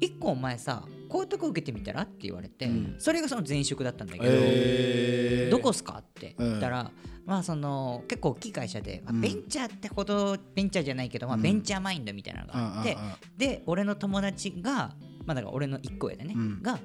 [0.02, 2.96] 一個お前さこういうとこ受けてみたらって言われて、うん。
[2.98, 5.52] それがその前職だったんだけど、えー。
[5.52, 6.90] どこっすかって言ったら、
[7.26, 9.22] まあその結構大きい会社で、まあうん。
[9.22, 11.42] ベンチャーってほどベンチャーじゃないけど、まあ、うん。
[11.42, 12.98] ベンチャーマインドみたいなのがあって、
[13.38, 16.62] で俺の友達がまあだから俺の1個上でね、うん。
[16.62, 16.80] が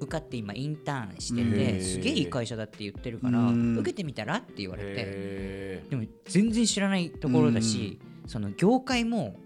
[0.00, 1.82] 受かって今インターンしてへてー。
[1.82, 3.78] すげえいい会社だって言ってるからうん。
[3.78, 9.36] 受けてみたらって言われてへでも全然知らないところだしその業界も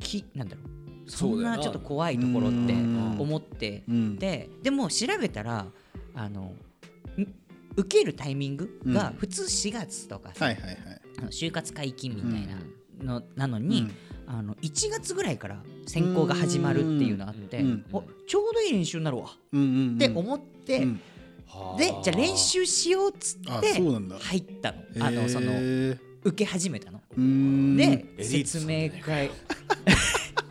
[0.00, 3.16] きなんだろうそんなちょっと怖いところってうん。
[3.18, 4.16] 思ってうん。
[4.16, 5.66] ででも調べたら
[6.14, 6.56] あのん
[7.76, 9.16] 受けるタイミングがうん。
[9.16, 10.76] 普通4月とかさはいはいはい。
[11.18, 12.56] あの就活解禁みたいな
[13.00, 13.88] のなのに、
[14.26, 17.62] あの1月ぐらいから選考が始まるっていうのあって、
[18.26, 19.26] ちょうどいい練習になるわ。
[19.26, 21.00] って思って、うん。
[21.76, 25.06] でじゃあ練習しようっつあって入ったの。
[25.06, 25.52] あのその
[26.24, 27.00] 受け始めたの。
[27.76, 29.30] で説明会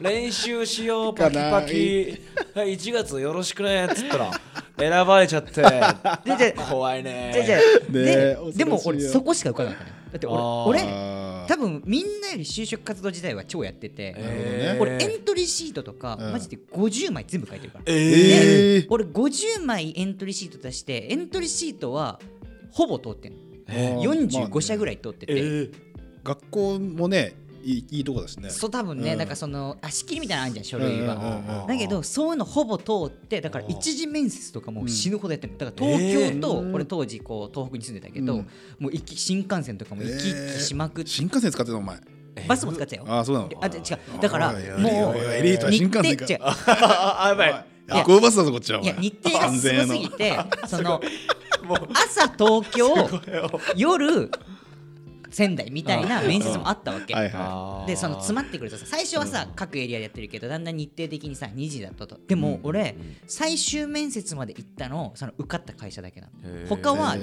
[0.04, 2.20] 練習しようパキパキ。
[2.54, 2.76] はい。
[2.76, 4.32] 1月よろしくねっつったら
[4.78, 5.64] 選ばれちゃって。
[6.70, 7.32] 怖いね。
[7.34, 14.82] じゃじゃねででも俺そこしか受からなかったのだって俺俺多分みんなより就職活動時代は超やってて、えー。
[14.82, 16.32] 俺エントリーシートとか、うん。
[16.34, 18.88] マジで50枚全部書いてるから、ええー。
[18.90, 22.20] 俺50枚エントリーシート出してエントリーシートは
[22.72, 23.38] ほぼ通ってんの。
[23.70, 24.50] えー。
[24.50, 25.70] 45社ぐらい通ってて、え
[26.26, 28.50] 学校もねいいいいとこだしね。
[28.50, 29.18] そう多分ね、うん。
[29.18, 35.58] なんかそのあ仕切りみたいなのあるじゃん書類は、だけどそういうのほぼ通ってだから一次面接とかもう死ぬほどやってる。
[35.58, 36.74] だからえ東京と、ー。
[36.74, 38.40] 俺当時こう東北に住んでたけど、うん。
[38.80, 41.98] もう行き新幹線とかも行き来しまくって、新幹線使ってたのお前。
[42.48, 43.06] バスも使ってたよ。
[43.08, 43.50] ああそうなの。
[43.62, 44.22] あで違う。
[44.22, 44.62] だからもう
[45.18, 46.40] エリートは新幹線か日程違う。
[46.44, 47.74] あやばい。
[47.88, 51.02] 夜行バスだぞこっちはおい前や日程がすごすぎてその
[51.94, 52.88] 朝東京
[53.76, 54.30] 夜
[55.34, 57.88] 仙台みたいな面接もあったわけ、はいはあー。
[57.88, 62.20] でその詰まってくるとさ最初はさ、各エリアでやってるけどだんだん日程的にさ2時だったと。
[62.28, 62.96] でも俺、
[63.28, 66.68] 最終面接まで行ったのその受かった会社だけなの。
[66.68, 67.18] 他は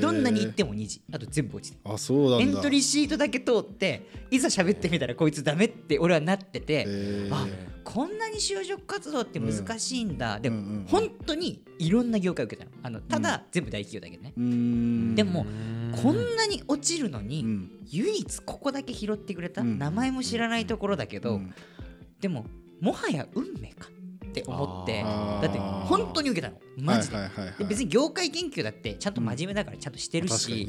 [0.00, 2.44] どんなに行っても2時あと全部落ちていあそうなんだ。
[2.44, 6.86] エントリーシートだけ通っていざ喋ってみたらこいつダメって俺はなってて、
[7.30, 7.46] あ
[7.84, 10.84] こんなに就職活動って難しいんだ、でも、うんうんうん。
[10.86, 12.76] 本当にいろんな業界受けたの。
[12.82, 15.46] あのただ、全部大企業だけどね、でも
[16.02, 17.70] こんなに落ちるのに、うん。
[17.90, 19.78] 唯一ここだけ拾ってくれた、うん。
[19.78, 21.54] 名前も知らないところだけど、うん。
[22.20, 22.46] でも
[22.80, 23.88] もはや運命か
[24.40, 26.58] って思ってだって本当に受けたの。
[26.76, 27.58] マジで,、はいはいはいはい。
[27.58, 30.68] で別に業界研究だってちゃんと真面目だからちゃんとしてるし、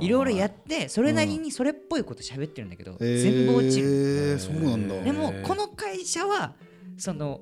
[0.00, 5.00] いろいろやってそれなりにそれっぽいこと喋ってるんだけど、全部落ちるそうなんだ。
[5.02, 6.54] でもこの会社は
[6.96, 7.40] その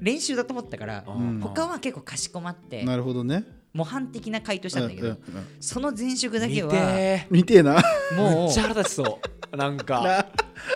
[0.00, 1.40] 練習だと思ったからん。
[1.40, 3.44] 他は結構かしこまってなるほどね
[3.76, 5.46] 模範的な回答したんだけど、うんうんうん。
[5.60, 7.78] その前職だけは見て見てえな。
[7.78, 9.20] ーもうめっちゃ腹立ちそ
[9.52, 9.56] う。
[9.56, 10.26] なんか。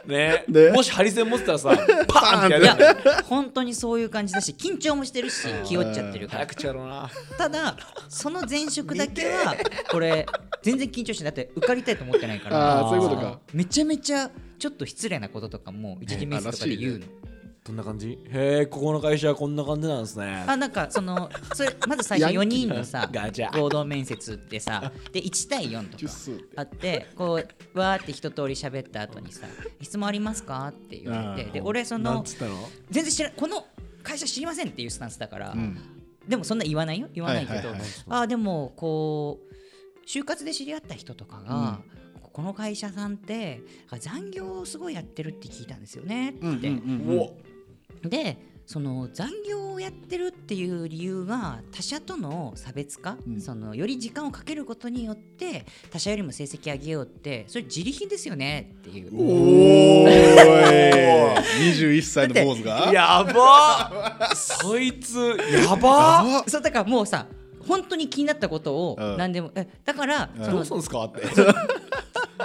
[0.07, 0.45] ね。
[0.49, 0.71] ね。
[0.71, 1.71] もしハリセン持ってたらさ
[2.09, 3.25] パーンってやいやる。
[3.25, 6.39] 本当にそういう感じだし緊張もしてるし気負っちゃってるから。
[6.41, 7.11] 早口やろうな。
[7.39, 7.77] ただ
[8.09, 9.57] その前職だけは
[9.95, 10.27] 俺
[10.63, 11.33] 全然緊張してない。
[11.35, 12.81] だって受かりたいと思ってないから。
[12.81, 13.41] あーそういうことか。
[13.55, 17.07] めちゃめちゃちょっと失礼なこととかも一次面接とかで言うの
[17.63, 18.19] どんな感じ？
[18.31, 20.45] へえここの会社はこんな感じなんですね。
[20.47, 23.09] あなんかそのそれまず最初4人のさ
[23.53, 26.13] 合同面接ってさで1対4とか
[26.57, 27.41] あってこ
[27.75, 29.47] うわーって一通り喋った後にさ
[29.81, 30.69] 質問ありますか？
[30.69, 32.57] って言われてで俺そのなんつったの？
[32.91, 33.65] 全然知らこの
[34.03, 35.79] 会社知りませんっていうスタンスだから、うん。
[36.27, 37.09] でもそんな言わないよ？
[37.13, 37.71] 言わないけど、
[38.09, 41.81] あーでもこう就活で知り合った人とかが、
[42.33, 47.50] この会社さんってあ残業をすごいやってるって聞いたんですよねって、うんうんうんお
[48.03, 53.41] でその残業をやってるっていう理由が他社との差別化、うん。
[53.41, 59.11] そのより時間をかけることによって他社よりも成績上げようってそれ自利品ですよねっていう。
[59.13, 61.73] おーい。
[61.73, 62.91] 21歳の坊主が？
[62.95, 67.27] やばそいつやばあそうだからもうさ
[67.67, 69.17] 本当に気になったことをうん。
[69.17, 70.45] 何でも、えだから、うん。
[70.45, 71.23] そのどうすんですかって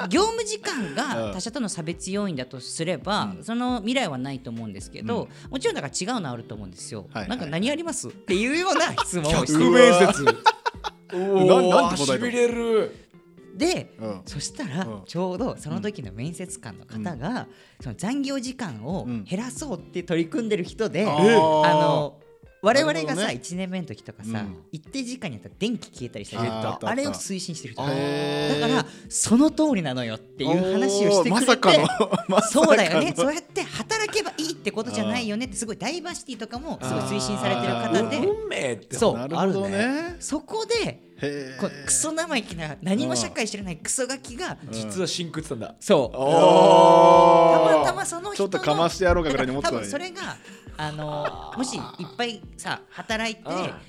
[0.09, 0.95] 業務時間うん。
[0.95, 7.07] が他社との差別要因だとすれば、その未来はないと思うんですけど、もちろんだから違うのあると思うんですよ。
[7.11, 8.09] はいはいなんか何あります？
[8.09, 10.37] っていうような質問をして100面接
[11.13, 12.17] おななんて答えたの？
[12.17, 12.95] しびれる。
[13.55, 14.21] で、うん。
[14.25, 15.01] そしたらうん。
[15.05, 17.47] ちょうどその時の面接官の方が、
[17.81, 22.19] その残業時間をうん減らそうって取り組んでる人で、あの
[22.65, 24.57] 我々がさ、ね1年目の時とかさ、うん。
[24.71, 26.79] 一定時間にやったら電気消えたりしたじゃん。
[26.81, 31.83] あれを推進してる人だからその通りなのよっていう話をしてくれて、まさかの
[32.27, 32.65] まさかの。
[32.65, 33.13] そうだよね。
[33.15, 38.17] そうやって働けばいいってことじゃないよねってすごいダイバーシティとかもすごい推進されてる方で。
[38.17, 40.15] 運命ってそうなるほどね。
[40.19, 41.01] そこで
[41.59, 45.75] こうクソ生意気な何も社会知らないクソガキが実は真空ってたんだ。
[45.79, 46.17] そう。
[47.71, 49.87] たまたまその人のちょっとかましてやろうかぐらいに思ってた多のに。
[49.87, 50.35] 分それが
[50.77, 51.81] あのもしいっ
[52.17, 53.41] ぱいさ働いて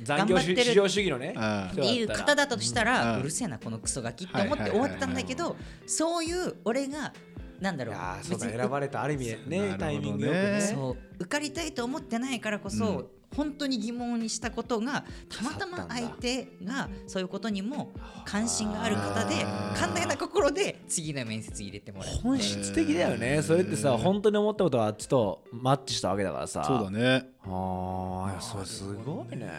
[0.04, 1.34] 頑業張ってる至上主義のね。
[1.36, 7.12] あっていう方だとしたら、ううんるせえなこのクソガキって思って終わってたんだけどそういう俺が
[7.60, 10.60] なんだろういやーそうだ別に選ばれたある意味ねタイミングよくね。
[10.60, 17.92] そう受かりたいと思ってないからこそ、本当に疑問にしたことがたまたま相手がそういうことにも
[18.24, 19.44] 関心がある方で
[19.76, 23.42] 寛大な心で次の面接入れてもらう本質的だよね。
[23.42, 26.64] それってさ本当に思ったことはあっちとマッチしたわけだからさ。
[26.66, 27.28] そうだね。
[27.44, 29.50] ああいやそれすごいね。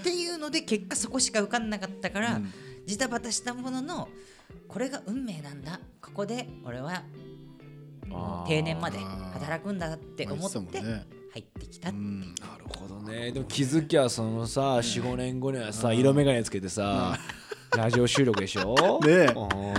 [0.00, 2.52] っていうので結果そこしか受かんなかったから、うん。
[2.86, 4.08] ジタバタしたものの
[4.68, 5.80] これが運命なんだ。
[6.00, 7.02] ここで俺は
[8.46, 10.66] 定年まで働くんだって思ってま
[11.36, 11.92] 入ってきた、う。
[11.92, 12.26] んな
[12.58, 13.30] るほどね。
[13.32, 17.18] でも気づきゃそのさ45年後にはさ色眼鏡つけてさ
[17.76, 19.00] ラジオ収録でしょ？
[19.04, 19.26] ね。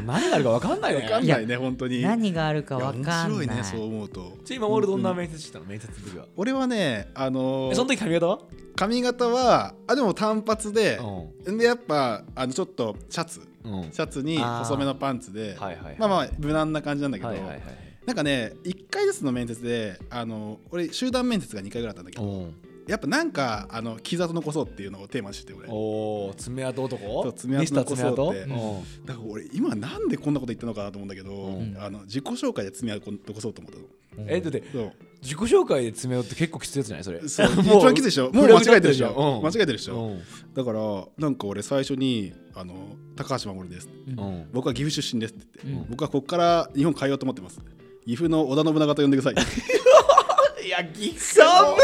[0.05, 1.01] 何があるか分かんないね。
[1.03, 2.01] わかんないね本当に。
[2.03, 3.39] 何があるか分かんない。
[3.39, 4.37] 面白いねそう思うと。
[4.45, 8.39] ち今俺どんな面接してたの面接の時は俺はねあのーえその時髪型は？
[8.75, 10.99] 髪型はあでも単発で
[11.47, 13.39] うでやっぱあのちょっとシャツ。
[13.39, 13.91] んうん。
[13.91, 15.95] シャツに細めのパンツではいはいはい。
[15.97, 17.61] まあまあ無難な感じなんだけどはいはいはい
[18.07, 22.43] なんかね1回ずつの面接であの俺集団面接が2回ぐらいあったんだけどう。
[22.45, 22.55] ん
[22.87, 25.67] やっぱなんかあの傷跡残そうっていうのをテーマにしてて俺。
[25.69, 27.23] おお爪痕男？
[27.23, 28.39] そう爪痕残そうって。
[28.43, 29.05] うん。
[29.05, 31.75] だから俺今なんでこんなこと言ったのかなと思うんだけど、ん。
[31.77, 33.85] あの自己紹介で爪痕残そうと思ったの。
[34.29, 34.93] えだってそう。
[35.21, 37.27] 自己紹介で爪痕って結構きついやつじゃないそれ？
[37.27, 37.55] そう。
[37.61, 38.31] もう一番きついでしょ？
[38.31, 39.43] もう間違えてるでしょ、うん。
[39.45, 40.21] 間違えてるでしょ、うん。
[40.53, 44.47] だからなんか俺最初に「あの高橋守です」うん。
[44.53, 45.89] 僕は岐阜出身です」って言って、うん。
[45.89, 47.59] 僕はここから日本変えようと思ってます
[48.07, 49.43] 岐阜の織田信長と呼んでください。
[50.65, 51.77] いや岐阜の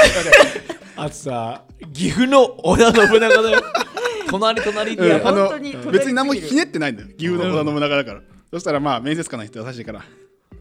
[0.96, 3.62] あとさ岐阜の織田信長だよ。
[4.32, 7.10] 隣隣でやうんあの本当に隣別に何もひねってないんだよ。
[7.18, 10.06] 岐阜の織田信長だから、そしたらまあ面接官の人優しいから。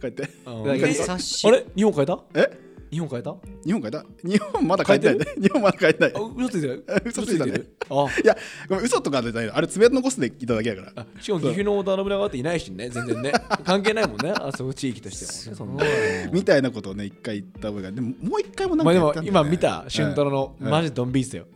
[0.01, 0.29] 帰って。
[0.45, 1.65] あれ？
[1.77, 2.19] 日本変えた？
[2.35, 2.72] え？
[2.93, 3.31] 日本変えた？
[3.31, 4.05] あ日本変えた？
[4.23, 5.19] 日本まだ変えてない。
[5.19, 6.13] ね日本まだ変えてない。
[6.37, 6.85] 嘘ついてる？
[7.07, 7.77] 嘘ついたねる？
[7.89, 8.07] あ。
[8.23, 8.37] いや
[8.69, 9.47] ごめん嘘とかじゃない。
[9.47, 10.93] のあれ爪痕残すでいただけやから。
[10.97, 13.33] あしかも岐阜の織田信長っていないしね全然ね。
[13.65, 14.35] 関係ないもんね。
[14.39, 20.69] あそこ地域としてもねみたいなことをね一回言った覚えがでももう一回もなんまあでもか今見た俊太郎のうん。
[20.71, 21.47] マジドンビースだよ。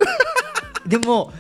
[0.88, 1.33] でも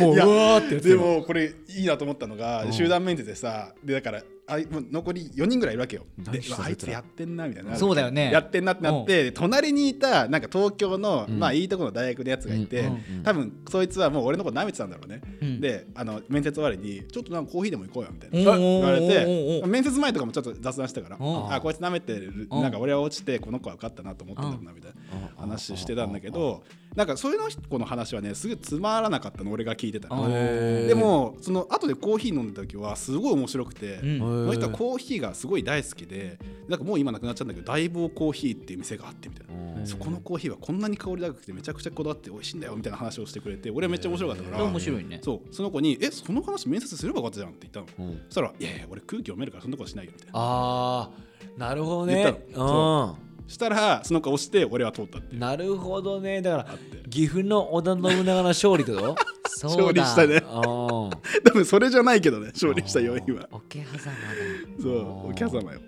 [0.00, 2.72] ううわーってやつでもこれいいなと思ったのが、うん。
[2.72, 6.04] 集団面接でさでだからあいもう残り4人ぐらいいるわけよ。
[6.18, 7.76] であいつやってんなみたいな。
[7.76, 8.30] そうだよね。
[8.32, 11.38] やってんなってなって、で隣にいたなんか東京の、うん。
[11.38, 12.90] まあいいとこの大学のやつがいて、
[13.22, 15.60] 多分そいつはもう俺のこと舐めてたんだろうね、うん。
[15.60, 22.62] であの面接終わりにちょっとなんかコーヒーでも行こうよみたいな言われて面接前とかもちょっと雑談してたからおあこいつ舐めてるうん。
[22.62, 24.96] なんか俺は落ちてこの子は受かったなと思ってんだろうなみたいな
[25.36, 26.64] 話してたんだけど
[26.96, 30.08] なんかそういうの子の話はねすぐつまらなかったの俺が聞いてた。
[30.08, 34.18] でもその後でコーヒー飲んでた時はすごい面白くて、うん。
[34.18, 39.86] その人はコーヒーがすごい大好きでなんかもう今なくなっちゃうんだけど大坊コーヒーっていう店があってみたいな、うん。
[39.86, 45.20] そこのコーヒーはこんなに香り高くてめちゃくちゃこだわって美味しいんだよみたいな話をしてくれて俺はめっちゃ面白かったから、面白いね。
[45.22, 45.54] そう。
[45.54, 48.16] その子に「えその話面接すればよかったじゃん」って言ったの、うん。
[48.28, 50.32] そしたら「いやいや俺空気読めるからそんなことしないよ」みたいな。
[50.34, 51.58] あー。
[51.58, 52.22] なるほどね。
[52.22, 53.16] 言ったの。
[53.26, 56.40] うんしたらその子押して俺は通ったってなるほどね。
[56.42, 56.78] だから
[57.10, 59.16] 岐阜の織田信長の勝利ってこと
[59.68, 60.40] 勝利したね。
[60.50, 61.10] 多
[61.52, 63.48] 分それじゃないけどね勝利した要因は。
[63.52, 64.82] 桶狭間だ。
[64.82, 65.80] そうお客様よ。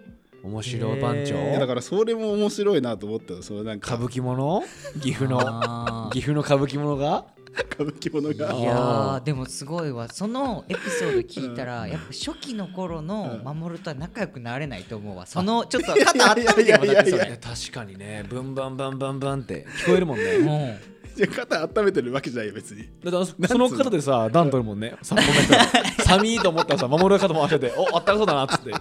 [0.43, 1.59] 面白い番長。
[1.59, 4.63] だからそれも面白いなと思ったよそのなんか歌舞伎者
[5.01, 7.25] 岐阜の岐阜の歌舞伎者が？
[7.55, 8.59] 歌舞伎者あが。
[8.59, 10.09] いやでもすごいわ。
[10.09, 15.27] そのエピソード聞いたらやっぱ初期の頃の守とは仲良くなれないと思うわ。
[15.27, 18.25] そのちょっと肩温めてるもんだってそいやいやいやいやれいや確かにね。
[18.29, 20.39] ブンバンバンバンバンって聞こえるもんね。
[20.39, 20.77] も
[21.17, 22.89] いや肩温めてるわけじゃないよ別に。
[23.05, 24.97] だからそその方でさ段取るもんね。
[25.03, 28.71] さコメント寒いと思ったらさ守る肩回してておあったかそうだなっつって。
[28.71, 28.75] う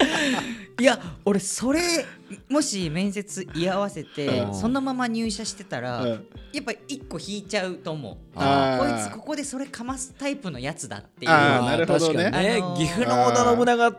[0.82, 1.82] いや俺それ
[2.50, 4.56] もし面接居合わせてうん。
[4.56, 6.28] そのまま入社してたらうん。
[6.52, 8.18] やっぱ一個引いちゃうと思う。
[8.36, 11.32] あこーいつここでそれかますタイプのやつだっていう。
[11.32, 12.32] あなるほどね。
[12.78, 13.98] 岐阜の織田信長っ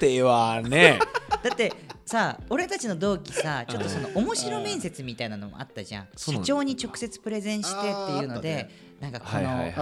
[0.00, 0.98] てはね。
[1.52, 1.72] って
[2.08, 6.08] さ俺たちの同期さちょっとその面白面接みたいなのもあったじゃん。
[6.16, 9.72] 社長に直接プレゼンしてっていうのでなんかこの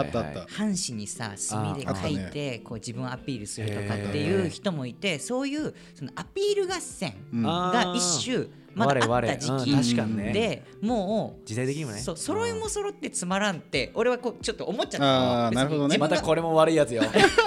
[0.49, 7.43] 半紙にさ墨で書いてこう自分をアピールするとかっていう人もいてそういうそのアピール合戦うん。
[7.43, 9.95] が一種まだあった時期
[10.35, 11.99] でもう時代的にもね。
[11.99, 15.45] そう揃いも揃ってつまらんって俺はこうちょっと思っちゃったの。
[15.47, 15.97] あーなるほどね。
[15.97, 17.03] またこれも悪いやつよ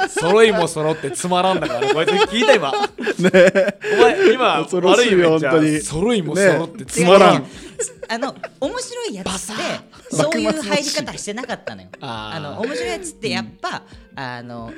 [0.10, 2.72] 揃いも揃ってつまらんだからねこいつ聞いた今。
[2.74, 5.80] お前今悪いよ本当に。
[5.82, 7.46] 揃いも揃ってつつまらん
[8.10, 11.90] あの面白いやつってそういう入り方してなかったのよ。
[12.02, 13.84] あの面白いやつってやっぱ、
[14.16, 14.74] あの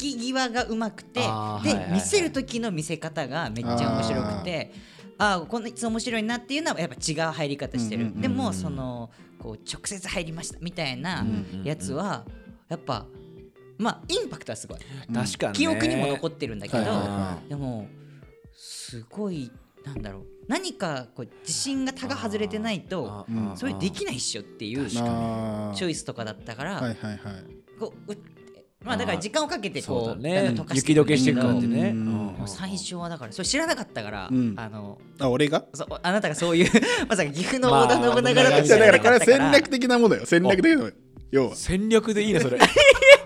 [0.00, 1.92] 引き際がうまくてで、はいはいはい。
[1.92, 4.72] 見せる時の見せ方がめっちゃ面白くて
[5.18, 8.22] ああこのいつ面白いなっていうのはやっぱ違う入り方してる、うんうんうんうん。
[8.22, 11.26] でもそのこう直接入りましたみたいな
[11.64, 12.24] やつは
[12.68, 13.06] やっぱ
[13.76, 14.78] まあインパクトはすごい。
[14.78, 15.58] 確かにね。
[15.58, 17.88] 記憶にも残ってるんだけど、はいはいはでも
[18.54, 19.50] すごい
[19.84, 20.26] なんだろう。
[20.48, 23.56] 何かこう自信が他が外れてないとうん。
[23.56, 27.18] それできないっしょっていうチョイスとかだったから、はいはいはい。
[27.78, 28.18] こうう
[28.84, 30.54] まあだから時間をかけてそうこうだね。
[30.74, 31.94] 雪解けしていくね。
[32.46, 34.54] 最初はだからそれ知らなかったから、うん。
[34.56, 35.64] あのあ俺が？
[35.72, 36.70] そうあなたがそういう
[37.08, 40.26] まさか岐阜のまあ織田信長だといやだからこれ戦略的なものよ。
[40.26, 40.88] 戦略的なもの。
[40.88, 40.94] よ
[41.30, 41.56] 要は。
[41.56, 42.58] 戦略でいいねそれ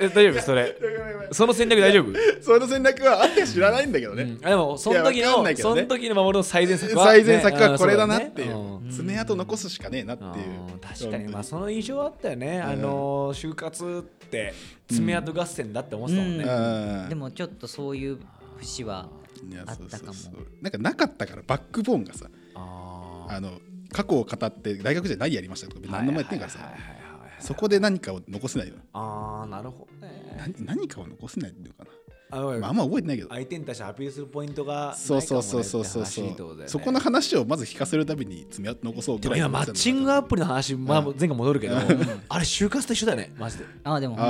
[0.00, 0.42] え大丈夫？
[0.42, 0.76] それ。
[1.32, 2.12] その戦略大丈夫？
[2.42, 4.38] その戦略はあって知らないんだけどね、うん。
[4.38, 5.54] でもその時のね。
[5.56, 8.56] その時の守るの最善策は最善策はこれだなねっていう。
[8.56, 8.90] うん。
[8.90, 10.32] 爪痕残すしかねえなっていう。
[10.72, 10.78] うん。
[10.80, 11.28] 確かに。
[11.28, 12.66] まあその印象はあったよね、ん。
[12.66, 14.54] あの就活って
[14.88, 17.08] 爪痕合戦だって思ってたもんね、うん。
[17.10, 18.18] でもちょっとそういう
[18.58, 19.08] 節は
[19.48, 20.12] いやあったかも。
[20.14, 20.62] そうそうそう。
[20.62, 23.52] なんかなかったからバックボーンがさあの
[23.92, 26.58] 過去を語って大学時代何やりましたとか何でもやってんからさ。
[26.60, 26.99] はいはいはいはい
[27.40, 30.36] そこで何かを残せないよあーなるほどね。
[30.38, 31.90] 何何かを残せないっていうのか
[32.32, 33.28] あのな、まあ、あんま覚えてないけど。
[33.30, 36.04] 相手に対してアピールするポイントがそうそうそうそうそう。
[36.06, 43.32] そそうそこの話をまず聞かせるたびに爪痕残そうでも今マッチングアプリの話、まあ、前回戻るけど、あれ就活と一緒だよね。
[43.36, 43.64] マジで。
[43.82, 44.24] ああでも本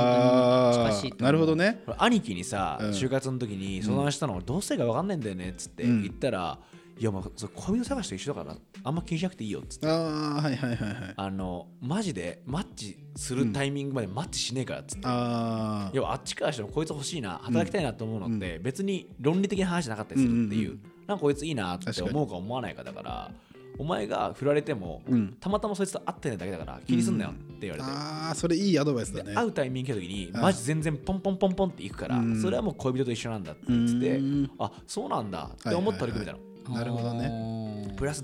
[0.91, 1.81] 当になるほどね。
[1.85, 2.89] これ兄貴にさ、うん。
[2.89, 6.01] 就活の時に相談したの、どうせか分かんないんだよねっつってうん。
[6.01, 6.57] 言ったら、
[6.99, 9.87] いやまあそれ恋人探しと一緒だからあんま気にしなくていいよっつって。
[9.87, 11.13] ああはいはいはいはい。
[11.15, 23.31] あのマジでマッチするタイミングまでマッチしねえからっつって、ああ要はあっちからしてもこいつ欲しいな働きたいなと思うのって、別に論理的な話じゃなかったりするっていう,、うんうんなんかこいついいなって思うか思わないかだから
[23.77, 25.35] お前が振られても、うん。
[25.39, 29.33] たまたまそいつと会ってないだけだから気にすんなよって言われて、ああそれいいアドバイスだね。
[29.33, 30.41] 会うタイミング来た時にうん。
[30.41, 32.41] マジ全然ポンポンポンポンっていくから、うん。
[32.41, 37.29] それはもう恋人と一緒なんだって言ってて、うんあそうなんだって思って取り組めたの、なるほどね。
[37.29, 38.23] ねプラス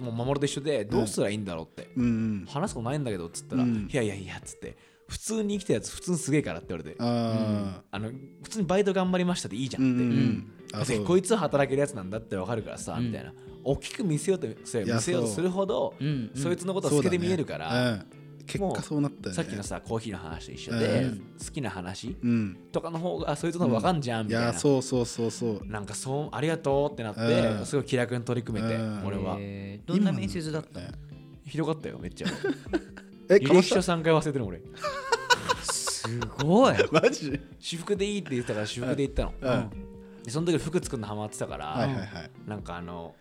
[0.00, 3.88] もう守と一緒でどうすりゃいいんだろうって、うん話すことないんだけどっつったら、うん。
[3.90, 4.76] いやいやいやっつって
[5.08, 8.10] 普通に生きたやつ普通にすげえからって言われてああの
[8.42, 13.06] 普通にバイト頑張りましたでいいじゃんって、んうんうこいつは働けるやつなんだってわかるからさ、うん。
[13.06, 13.32] みたいな。
[13.64, 16.04] 大きく見せようと見せようとするほど、う。
[16.04, 16.42] んうん。
[16.42, 18.04] そいつのことを透けて見えるから、ね。
[18.12, 18.17] うん
[18.48, 19.34] 結果そうなったよね。
[19.36, 21.18] さっきのさコーヒーの話と一緒で、うん。
[21.38, 22.56] 好きな話うん。
[22.72, 25.66] とかの方がそいつの方がわかんじゃんみいたいな、やそうそうそうそう。
[25.66, 27.66] なんかそうありがとうってなって、うん。
[27.66, 29.06] すごい気楽に取り組めて、うん。
[29.06, 30.86] 俺は、えーどんな面接だったの？
[30.86, 30.92] ね
[31.44, 32.28] ひどかったよめっちゃ。
[33.30, 34.60] え履歴書3回忘れてる俺。
[35.62, 36.74] すごい。
[36.92, 37.40] マジ？
[37.58, 39.70] 私服でいいって言ってたから私服で行ったの、うん。
[40.24, 42.30] でその時服作るのハマってたから、はいはいはい。
[42.46, 43.14] なんかあの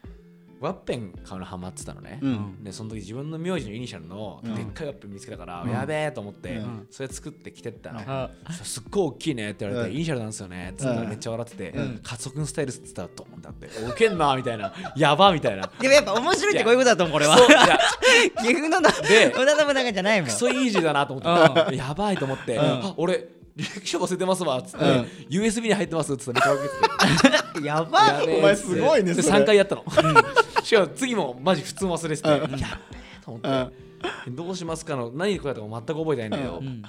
[0.59, 2.63] ワッペン買うのハマってたのね、うん。
[2.63, 4.55] でその時自分の名字のイニシャルのうん。
[4.55, 5.69] でっかいワッペン見つけたから、うん。
[5.71, 6.87] やべえと思って、うん。
[6.89, 8.29] それ作って着てったの、
[8.63, 9.95] すっごい大きいねって言われて、うん。
[9.95, 10.71] イニシャルなんですよね。
[10.71, 11.99] って言っめっちゃ笑ってて、うん。
[12.03, 15.69] カツオ君スタイルっつったらドンだってウケんなみたいなやばみたいな。
[15.79, 17.37] でもやっぱ面白いってこういうことだと思うこれは
[18.41, 20.29] 岐阜のなで織田信長じゃないもん。
[20.29, 24.91] クソイージーだなと思って、やばいと思って、あ俺履歴書忘れてますわっつって、うん。
[25.29, 27.65] USB に入ってますっつってめっちゃ分けてて。
[27.65, 28.37] やばい。
[28.39, 29.39] お前すごいねでそれ。
[29.39, 29.83] 3回やったの、
[30.67, 32.35] しかも次もマジ普通に忘れてて、うん。
[32.35, 36.83] やっべえと思って、どうしますかの何で答えたか全く覚えてないんだけど、うん。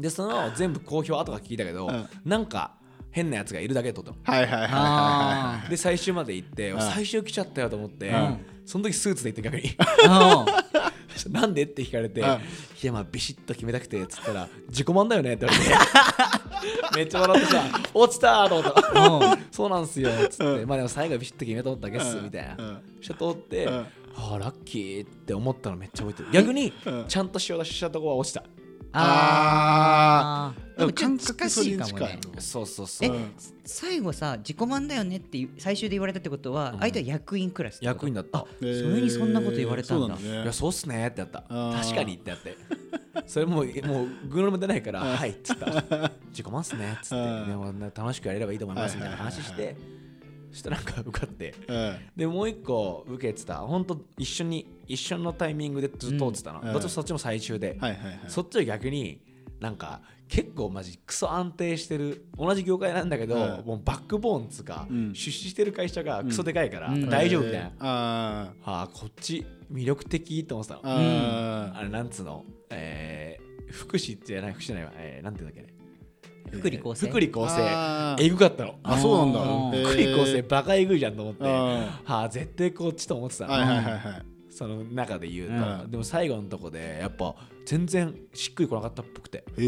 [0.00, 2.08] でその全部公表後が聞いたけど、うん。
[2.24, 2.76] なんか
[3.10, 6.80] 変なやつがいるだけってことはいはいはいはいで最終まで行って、ん。
[6.80, 8.38] 最終来ちゃったよと思って、うん。
[8.64, 9.62] その時スーツで行って逆に。
[9.76, 10.93] ー
[11.30, 12.26] なんでって聞かれて、うん。
[12.26, 12.30] い
[12.82, 15.74] やまあビシッと決めたくてっつったら自己満だよねって言われて。
[16.96, 19.32] めっちゃ笑ってさ落ちたーと思った。
[19.32, 19.46] うん。
[19.50, 20.68] そうなんすよっつって、うん。
[20.68, 22.24] まあでも最後はビシッと決めたっただけっすうん。
[22.24, 22.78] みたいな、うん。
[22.98, 23.74] そしたら通って、うん。
[24.16, 26.28] ああラッキーって思ったのめっちゃ覚えてる。
[26.32, 27.04] 逆に、うん。
[27.08, 28.44] ちゃんと塩出ししたとこは落ちた
[28.94, 30.78] あー。
[30.78, 32.18] でもちょっ感と近しいかもね。
[32.38, 33.08] そうそうそう。
[33.08, 33.32] えうん
[33.66, 36.78] 最後さ自己満だよねって最終で言われたってことはうん。
[36.80, 38.46] 相手は役員クラス役員だった。
[38.60, 40.16] えーそれにそんなこと言われたんだ。
[40.16, 41.44] そうなんいやそうっすねってやった。
[41.48, 41.82] あー。
[41.82, 42.56] 確かにってやって。
[43.26, 45.66] それもうもうグロも出ないからうんはいっつった。
[46.30, 47.14] 自己満っすねっつって。
[47.16, 49.76] ね楽しくやれればいいと思いますみたいな話しはいはいて。
[49.76, 50.03] そ
[50.54, 51.54] したらなんか受かって。
[51.68, 51.96] うん。
[52.16, 53.56] でもう一個受けてた。
[53.58, 56.72] 本当一緒に一緒のタイミングでずっと通ってたの、うん。
[56.72, 58.20] どっちもそっちも最終で、はいはいはい。
[58.28, 59.20] そっちは逆に
[59.60, 63.66] なんか結構マジクソ安定してる同じ業界なんだけど、うん。
[63.66, 65.14] もうバックボーンっつうか、うん。
[65.14, 67.08] 出資してる会社がクソでかいから、うん。
[67.08, 67.74] 大丈夫みたいな、えー。
[67.80, 68.70] あー。
[68.70, 75.73] ああこっち魅力的と思ってたのあーあれなんつうの、えー、福祉じゃない福祉じゃないわ、えー、なんていうんだっけね
[76.50, 77.08] 福利厚生。
[77.08, 78.16] 福利厚生。
[78.18, 78.76] えぐかったの。
[78.82, 79.88] あそうなんだ。
[79.88, 81.44] 福利厚生バカえぐいじゃんと思って。
[81.44, 84.22] あはあ絶対こっちと思ってたの、はいはいはいはい。
[84.50, 85.90] その中で言うと、うん。
[85.90, 87.34] でも最後のとこでやっぱ
[87.66, 89.66] 全然しっくりこなかったっぽくて、で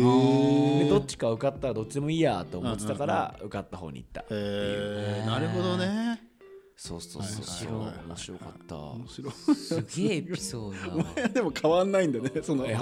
[0.88, 5.26] どっちか受かったらどっちでもいいやと思ってたから受かった方に行った、へー。
[5.26, 6.22] なるほどね
[6.78, 7.72] そうそうそう。
[8.06, 8.76] 面白かった。
[8.76, 9.32] 面白い。
[9.32, 12.66] すげえエピソードでも変わんないんだねその。
[12.66, 12.72] ラ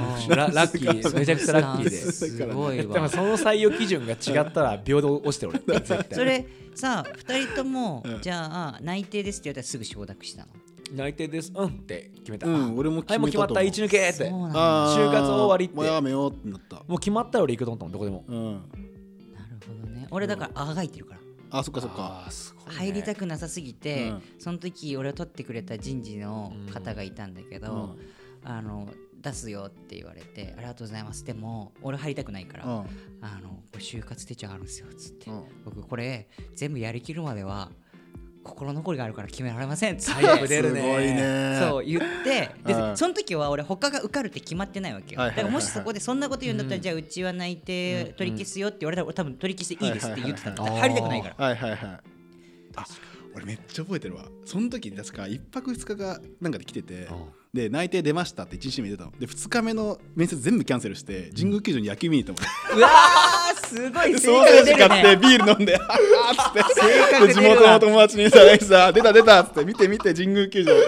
[0.48, 1.14] ラッキー。
[1.16, 1.90] めちゃくちゃラッキーで。
[1.90, 8.20] すごいでもわその採用基準が違ったら秒で落ちてる俺それさ2人ともうん。
[8.20, 10.48] じゃあ内定ですって言われたらすぐ承諾したの？
[10.92, 11.52] 内定です。
[11.54, 12.76] うんって決めた、うん。
[12.76, 13.62] 俺もはいもう決まった。
[13.62, 14.28] 一一抜けって。
[14.28, 15.76] 就活終わりって。
[15.76, 16.82] もうやめようってなった。
[16.88, 18.24] もう決まったら俺行くと思ったもんどこでも。
[18.26, 18.52] うん。
[18.54, 18.62] なる
[19.66, 20.08] ほどね。
[20.10, 21.20] 俺だからあがいてるから
[21.56, 22.26] あそっかそっか。
[22.68, 22.74] ね。
[22.74, 24.22] 入りたくなさすぎて、うん。
[24.40, 27.96] その時俺を取ってくれた人事の方がいたんだけど、
[28.42, 28.88] あの
[29.20, 31.24] 出すよって言われてありがとうございます。
[31.24, 32.72] でも俺入りたくないから、うん。
[33.22, 35.44] あの就活手帳あるんですよっつって、うん。
[35.64, 37.70] 僕これ全部やりきるまでは
[38.44, 39.94] 心残りがあるから決められません。
[39.94, 40.62] って最悪出
[41.58, 42.96] そう言ってでうん。
[42.96, 51.44] その時は俺他が受かるって決まってないわけよ、だからもしそこでそんなこと言うんだったら、うんじゃあうちは内定取り消すよって言われたら俺多分取り消していいですって言ってたんだ、入りたくないから。
[51.46, 51.80] はいはいはい。
[52.76, 52.84] あ
[53.34, 54.26] 俺めっちゃ覚えてるわ。
[54.44, 57.08] その時に確か一泊二日がなんかで来てて
[57.54, 59.12] で内定出ましたって1日目に出たの。
[59.16, 62.78] で2日目の面接全部キャンセルして神宮球場に野球見に行ったもん。
[62.78, 64.88] うわーすごいで正ソーセージ解出るね。
[64.88, 67.26] 買ってビール飲んで、 あーっつって、確出るわ。
[67.28, 70.72] で地元の友達にさ、何さ、出た出たっつって、見て見て、神宮球場。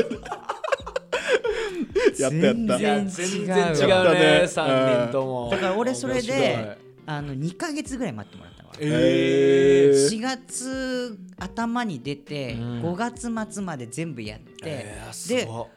[2.18, 2.78] やったやった。
[2.78, 4.42] 全然違うねやったね。
[4.44, 5.48] 3人とも。
[5.52, 8.70] だから俺それであの2ヶ月ぐらい待ってもらったの。
[8.80, 10.08] えー。
[10.08, 12.82] 4月頭に出て、うん。
[12.82, 15.68] 5月末まで全部やって、えーすでご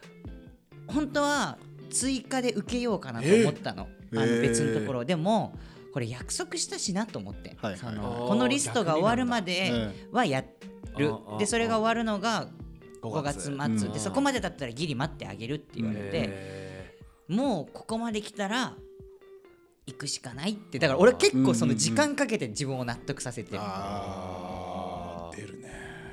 [0.89, 1.57] 本当は
[1.89, 5.05] 追加で受けようかなと思ったの,、あのえー別のところ。
[5.05, 5.57] でも
[5.93, 7.77] これ約束したしなと思って、はいはい。
[7.79, 10.47] そのこのリストが終わるまではやる。
[10.97, 12.47] うんうんでそれが終わるのが
[13.01, 13.53] 5 5月末。
[13.53, 18.73] うんでそこまでだったらギリ待ってあげるって言われて、えもうここまで来たら
[19.87, 20.79] 行くしかないって。
[20.79, 24.55] だから俺結構その時間かけて自分を納得させてる、あー出るね。
[24.55, 24.58] ー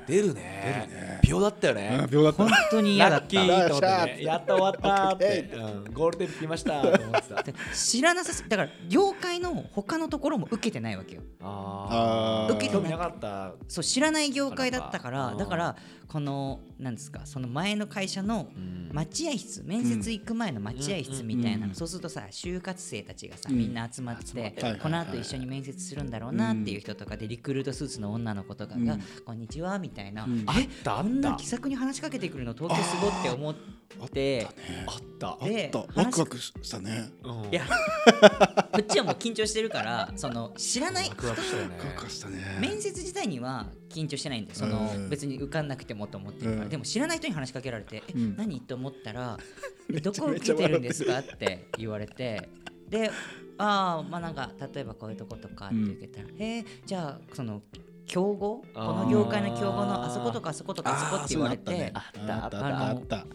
[0.07, 1.19] 出るね。
[1.23, 2.07] 秒だったよね。
[2.09, 2.43] 秒だった。
[2.43, 2.51] 本。
[2.71, 3.35] 当に嫌だった。
[3.35, 5.51] やっと終わったって。
[5.53, 5.93] うん。
[5.93, 7.43] ゴールテープ来ましたと思ってた。
[7.43, 11.21] で知らなさすだから業界の他のところも受けてないわけよ。
[11.41, 12.55] ああー。
[12.55, 13.53] 受けて興味なかった。
[13.67, 15.75] そう知らない業界だったからうんだから
[16.07, 18.77] このなんですかその前の会社のうん。
[18.93, 23.57] 待合室面接行く前の待合室みたいなそうするとさ就活生たちがさうん。
[23.57, 24.55] みんな集まって。
[24.81, 34.47] この後一緒に面接するんだろうなっていう人とかでリクルートスーツの女の子とかがうん「こんにちは」みたいなうん「えあったあこんな気さくに話しかけてくるの東京すごって思って。
[34.85, 35.79] あったあでった。
[35.95, 37.09] ワクワクしたね。
[37.23, 37.51] うん。
[37.51, 37.65] いや
[38.71, 42.57] こっちはもう緊張してるからその知らないワクワクワしたね。
[42.59, 45.09] 面接自体には緊張してないんでそのうん。
[45.09, 46.69] 別に受かんなくてもと思ってるから、うん。
[46.69, 48.35] でも知らない人に話しかけられて「えうん。
[48.37, 49.37] 何?」と思ったら
[49.87, 52.49] 「めちゃどこ受けてるんですか?」って言われて。
[52.89, 53.09] で
[53.59, 57.63] 「ああまあなんか例えばこういうとことか」って受けたら「えーじゃあその
[58.07, 58.63] 競合？
[58.73, 61.91] この業界の競合のあそことかあそことかあそこって言われて。
[61.93, 62.87] あったねあった。
[62.87, 63.25] あった。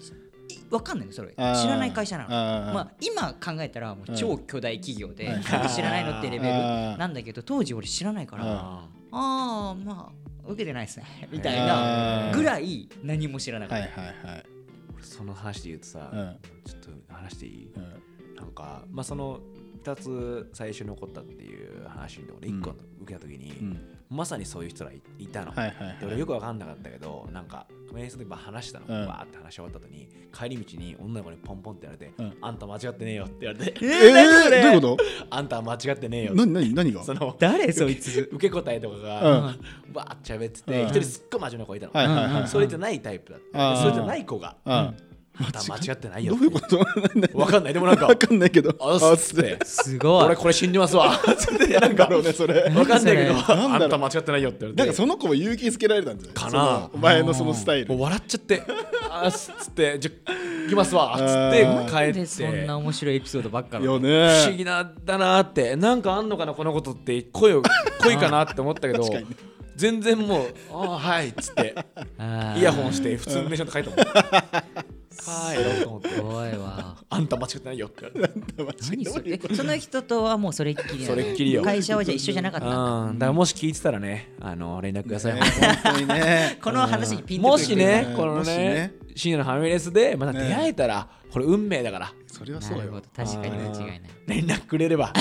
[0.70, 1.32] 分かんないのそれ。
[1.32, 2.30] 知らない会社なの。
[2.74, 5.30] まあ、今考えたらもう超巨大企業で
[5.74, 6.52] 知らないのってレベル
[6.98, 11.28] なんだけど当時俺知らないからうんああまあ受けてないですね。
[11.30, 14.44] みたいなぐらい何も知らなかはいった、はいはい
[14.94, 16.36] 俺その話で言うとさ、うん。
[16.64, 17.72] ちょっと話していい？
[17.74, 18.36] うん。
[18.36, 19.40] なんかまあその
[19.84, 22.70] 2つ最初に起こったっていう話のところで1個
[23.02, 23.80] 受けた時に、うん。
[24.10, 25.96] まさにそういう人がいいたの、はいはいはい。
[26.00, 29.06] で俺よく分かんなかったけどなんか面接で話したの、うん。
[29.06, 34.96] バーって話し終わった後に帰り道に女の子にポンポンって言われて、うんあんた間違ってねえよって言われて、えー、どういうこ
[35.30, 36.52] あんたは間違ってねえよと何？
[36.52, 37.04] 何何が？
[37.04, 37.72] その誰？
[37.72, 39.92] そいつ受け答えとかが、うん。
[39.92, 40.88] バーって喋っててうん。
[40.88, 43.82] 一人すっごい真面目な子いたの、はいはいはい、うんそれじゃないタイプだった。
[43.82, 44.96] それじゃない子が、うん
[45.44, 46.78] あんたは間違ってないよどういうこと？
[47.38, 47.72] わかんない。
[47.74, 48.74] でもなんかわかんないけど。
[48.80, 49.58] あっつって。
[49.64, 50.24] すごい。
[50.26, 51.18] 俺これ信じますわ。
[51.36, 51.66] つって。
[51.78, 52.62] なんかだろうねそれ。
[52.74, 56.34] わかんないけどあんた間違ってないよってなんかその子も勇気づけられたんじゃない？
[56.34, 56.90] かな。
[56.92, 57.88] お前のそのスタイル。
[57.88, 58.62] もう笑っちゃって。
[59.10, 59.98] あーっつって。
[59.98, 60.10] じゃ
[60.64, 61.14] 行きますわ。
[61.14, 62.12] っつって帰って。
[62.12, 65.76] でそんな面白いエピソードばっかりよ不思ね議なだなって。
[65.76, 67.22] なんかあんのかなこのことって。
[67.32, 67.62] 声を
[68.02, 69.04] 恋かなって思ったけど
[69.76, 71.74] 全然もう「ああはい」っつって。
[72.58, 73.98] イヤホンして普通の電車で帰ったもん
[75.12, 76.08] 帰ろうと思って。
[76.20, 76.96] 怖いわ。
[77.08, 78.10] あんた間違ってないよって。
[78.56, 79.32] 言われて何それ？
[79.32, 81.62] えその人とはもうそれっきりなのそれっきりよ。
[81.62, 82.66] 会社はじゃあ一緒じゃなかった？
[82.66, 83.18] んだうん。
[83.18, 85.40] だからもし聞いてたらねあの連絡ください、ね。
[85.84, 86.58] 本当にね。
[86.62, 88.56] この話にピンとくるもしねうんこのもしね。
[88.56, 92.12] ね深夜のファミレスでまた出会えたら、これ運命だから。
[92.26, 92.78] それはそうよ。
[92.78, 93.06] なるほど。
[93.14, 94.02] 確かに間違いない。
[94.26, 95.12] 連絡くれれば。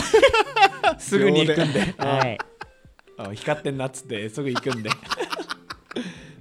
[0.97, 1.93] すぐに行くんで。
[1.97, 2.37] はい。
[3.17, 4.89] あ光ってんなっつってすぐ行くんで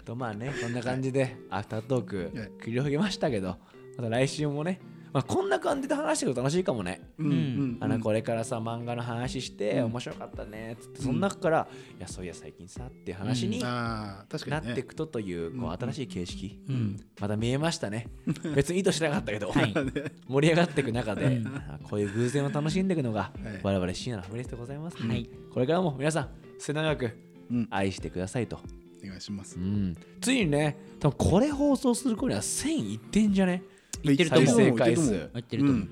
[0.02, 2.50] とまあねこんな感じでアフタートークはい。
[2.60, 3.56] 繰り広げましたけど
[3.96, 4.80] また来週もね、
[5.12, 17.00] まあ、こんな感じで話してると楽しいかもね、うんうんあのこれからさ漫画の話して面白かったねっつってその中から、いやそういや最近さって話になっていくとというこう新しい形式、うん。
[17.18, 18.08] また見えましたね。
[18.54, 19.72] 別に意図してなかったけど、はい。
[20.28, 21.40] 盛り上がっていく中で、
[21.84, 23.60] こういう偶然を楽しんでいくのが、はい。
[23.62, 25.28] 我々深夜のファミレスでございます、はい。
[25.52, 26.28] これからも皆さん
[26.58, 27.10] 末永く
[27.50, 27.68] うん。
[27.70, 28.60] 愛してくださいと、
[29.06, 29.56] お願いします。
[29.56, 33.62] うん、ついにね多分これ放送する頃には1000いってんじゃね？
[34.02, 34.46] 言ってると思う。
[34.54, 35.88] 再生回数言ってる言ってると思う。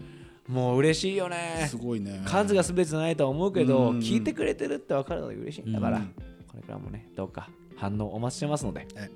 [0.49, 1.67] もう嬉しいよね。
[1.69, 2.23] すごいね。
[2.25, 6.07] 数が全てじゃないとは思うけど、うん聞いてくれてるって分かるのが嬉しいんだから、うん。
[6.47, 9.11] これからもねどうか反応お待ちしてますのではい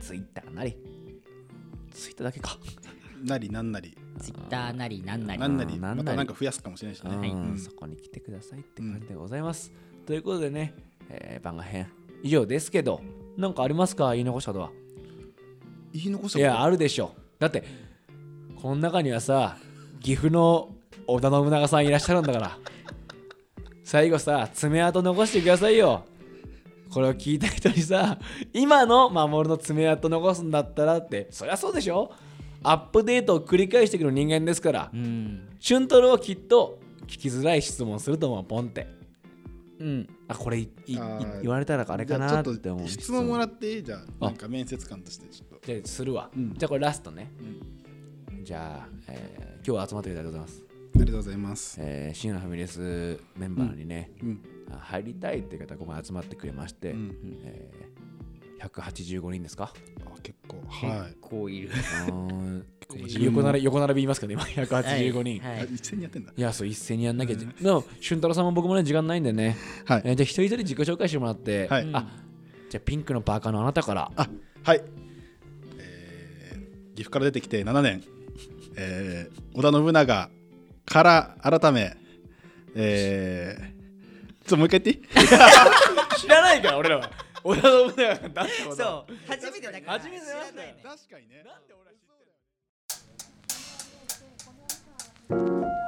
[0.00, 0.76] ツイッターなり
[1.92, 2.58] ツイッターだけか、
[3.22, 3.96] なりなんなり。
[4.18, 5.40] ツイッターなりなんなり。
[5.40, 5.78] なんなり。
[5.78, 6.04] なんなり。
[6.04, 7.14] またなんか増やすかもしれないしね。
[7.14, 7.50] うん。
[7.50, 7.58] うん。
[7.58, 9.72] そこに来てくださいって感じでございます、
[10.04, 10.74] ということでね、
[11.08, 11.86] えー番外編
[12.24, 13.00] 以上ですけど
[13.36, 14.12] なんかありますか？
[14.12, 14.70] 言い残したことは。
[15.92, 17.14] 言い残したいやあるでしょ。
[17.38, 17.64] だって
[18.60, 19.56] この中にはさ
[20.00, 20.70] 岐阜の
[21.06, 22.58] 織田信長さんいらっしゃるんだから。
[23.82, 26.04] 最後さ爪痕残してくださいよ。
[26.90, 28.18] これを聞いた人にさ
[28.52, 31.28] 今の守の爪痕残すんだったらって。
[31.30, 32.12] そりゃそうでしょ。
[32.62, 34.90] アップデートを繰り返してくる人間ですから。
[34.94, 35.48] うん。
[35.60, 38.86] 俊太郎はきっと聞きづらい質問すると思うポンって
[39.84, 40.08] うん。
[40.28, 42.88] あこれいい言われたらあれかなって思う。
[42.88, 43.82] 質問もらっっていい？
[43.82, 45.66] じゃあなんか面接官としてちょっと。
[45.66, 46.54] じゃあするわ、うん。
[46.54, 47.30] じゃあこれラストね。
[48.30, 48.44] うん。
[48.44, 50.64] じゃあ、えー今日は集まってくれてありがとうございます。
[50.68, 51.76] ありがとうございます。
[51.80, 54.42] えー、深夜のファミレスメンバーにね、うん。
[54.70, 57.16] あ入りたいって方がここに集まってくれまして、うん。
[57.44, 58.13] えー、
[58.68, 59.72] 185人ですか？
[60.06, 60.62] あ結構。
[60.68, 61.16] はい。
[61.20, 61.70] こういる
[63.20, 65.60] 横並び横並び言いますけど今185人、い、はいはい。
[65.62, 66.32] あ一斉にやってんだ。
[66.36, 69.56] やそう一斉にやんなきゃ、でも俊太郎さんも僕もね時間ないんでね、
[69.86, 70.02] はい。
[70.04, 71.88] えーじゃあ一人一人自己紹介してもらって、はい。
[71.92, 72.06] あ
[72.70, 74.10] じゃあピンクのパーカーのあなたから。
[74.16, 74.28] あ
[74.64, 74.82] はい、
[75.78, 78.02] えー岐阜から出てきて7年、
[78.76, 80.30] えー織田信長
[80.86, 81.96] から改め、
[82.74, 83.74] えー
[84.44, 85.28] ちょっともう一回言っていい？
[86.20, 87.10] 知らないから俺らは
[87.44, 89.14] 織田信長が誰だそう。
[89.28, 89.92] 初めてだから。
[89.92, 91.42] 初めてだ知ら確かにね。
[91.44, 92.14] なんで俺ら知って
[95.34, 95.83] る